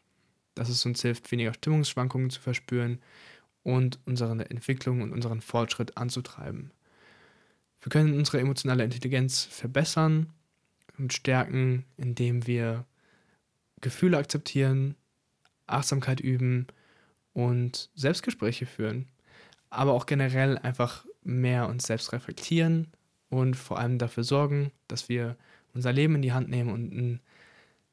Dass 0.54 0.68
es 0.68 0.84
uns 0.84 1.00
hilft, 1.00 1.32
weniger 1.32 1.54
Stimmungsschwankungen 1.54 2.28
zu 2.28 2.42
verspüren 2.42 3.00
und 3.62 3.98
unsere 4.04 4.50
Entwicklung 4.50 5.00
und 5.00 5.10
unseren 5.12 5.40
Fortschritt 5.40 5.96
anzutreiben. 5.96 6.70
Wir 7.84 7.90
können 7.90 8.16
unsere 8.16 8.40
emotionale 8.40 8.82
Intelligenz 8.82 9.44
verbessern 9.44 10.32
und 10.96 11.12
stärken, 11.12 11.84
indem 11.98 12.46
wir 12.46 12.86
Gefühle 13.82 14.16
akzeptieren, 14.16 14.94
Achtsamkeit 15.66 16.18
üben 16.18 16.66
und 17.34 17.90
Selbstgespräche 17.94 18.64
führen. 18.64 19.06
Aber 19.68 19.92
auch 19.92 20.06
generell 20.06 20.56
einfach 20.56 21.04
mehr 21.24 21.68
uns 21.68 21.86
selbst 21.86 22.14
reflektieren 22.14 22.88
und 23.28 23.54
vor 23.54 23.78
allem 23.78 23.98
dafür 23.98 24.24
sorgen, 24.24 24.70
dass 24.88 25.10
wir 25.10 25.36
unser 25.74 25.92
Leben 25.92 26.14
in 26.14 26.22
die 26.22 26.32
Hand 26.32 26.48
nehmen 26.48 26.70
und 26.70 26.90
ein 26.90 27.20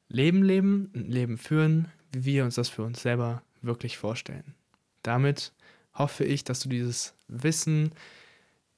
Leben 0.08 0.42
leben, 0.42 0.90
ein 0.94 1.10
Leben 1.10 1.36
führen, 1.36 1.88
wie 2.12 2.24
wir 2.24 2.44
uns 2.44 2.54
das 2.54 2.70
für 2.70 2.82
uns 2.82 3.02
selber 3.02 3.42
wirklich 3.60 3.98
vorstellen. 3.98 4.54
Damit 5.02 5.52
hoffe 5.92 6.24
ich, 6.24 6.44
dass 6.44 6.60
du 6.60 6.70
dieses 6.70 7.12
Wissen 7.28 7.92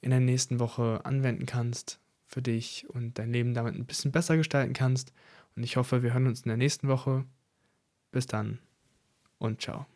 in 0.04 0.10
der 0.10 0.20
nächsten 0.20 0.60
Woche 0.60 1.00
anwenden 1.04 1.46
kannst 1.46 1.98
für 2.26 2.42
dich 2.42 2.86
und 2.90 3.18
dein 3.18 3.32
Leben 3.32 3.54
damit 3.54 3.74
ein 3.74 3.86
bisschen 3.86 4.12
besser 4.12 4.36
gestalten 4.36 4.74
kannst. 4.74 5.12
Und 5.56 5.62
ich 5.62 5.76
hoffe, 5.76 6.02
wir 6.02 6.12
hören 6.12 6.26
uns 6.26 6.42
in 6.42 6.48
der 6.48 6.58
nächsten 6.58 6.88
Woche. 6.88 7.24
Bis 8.12 8.26
dann 8.26 8.58
und 9.38 9.62
ciao. 9.62 9.86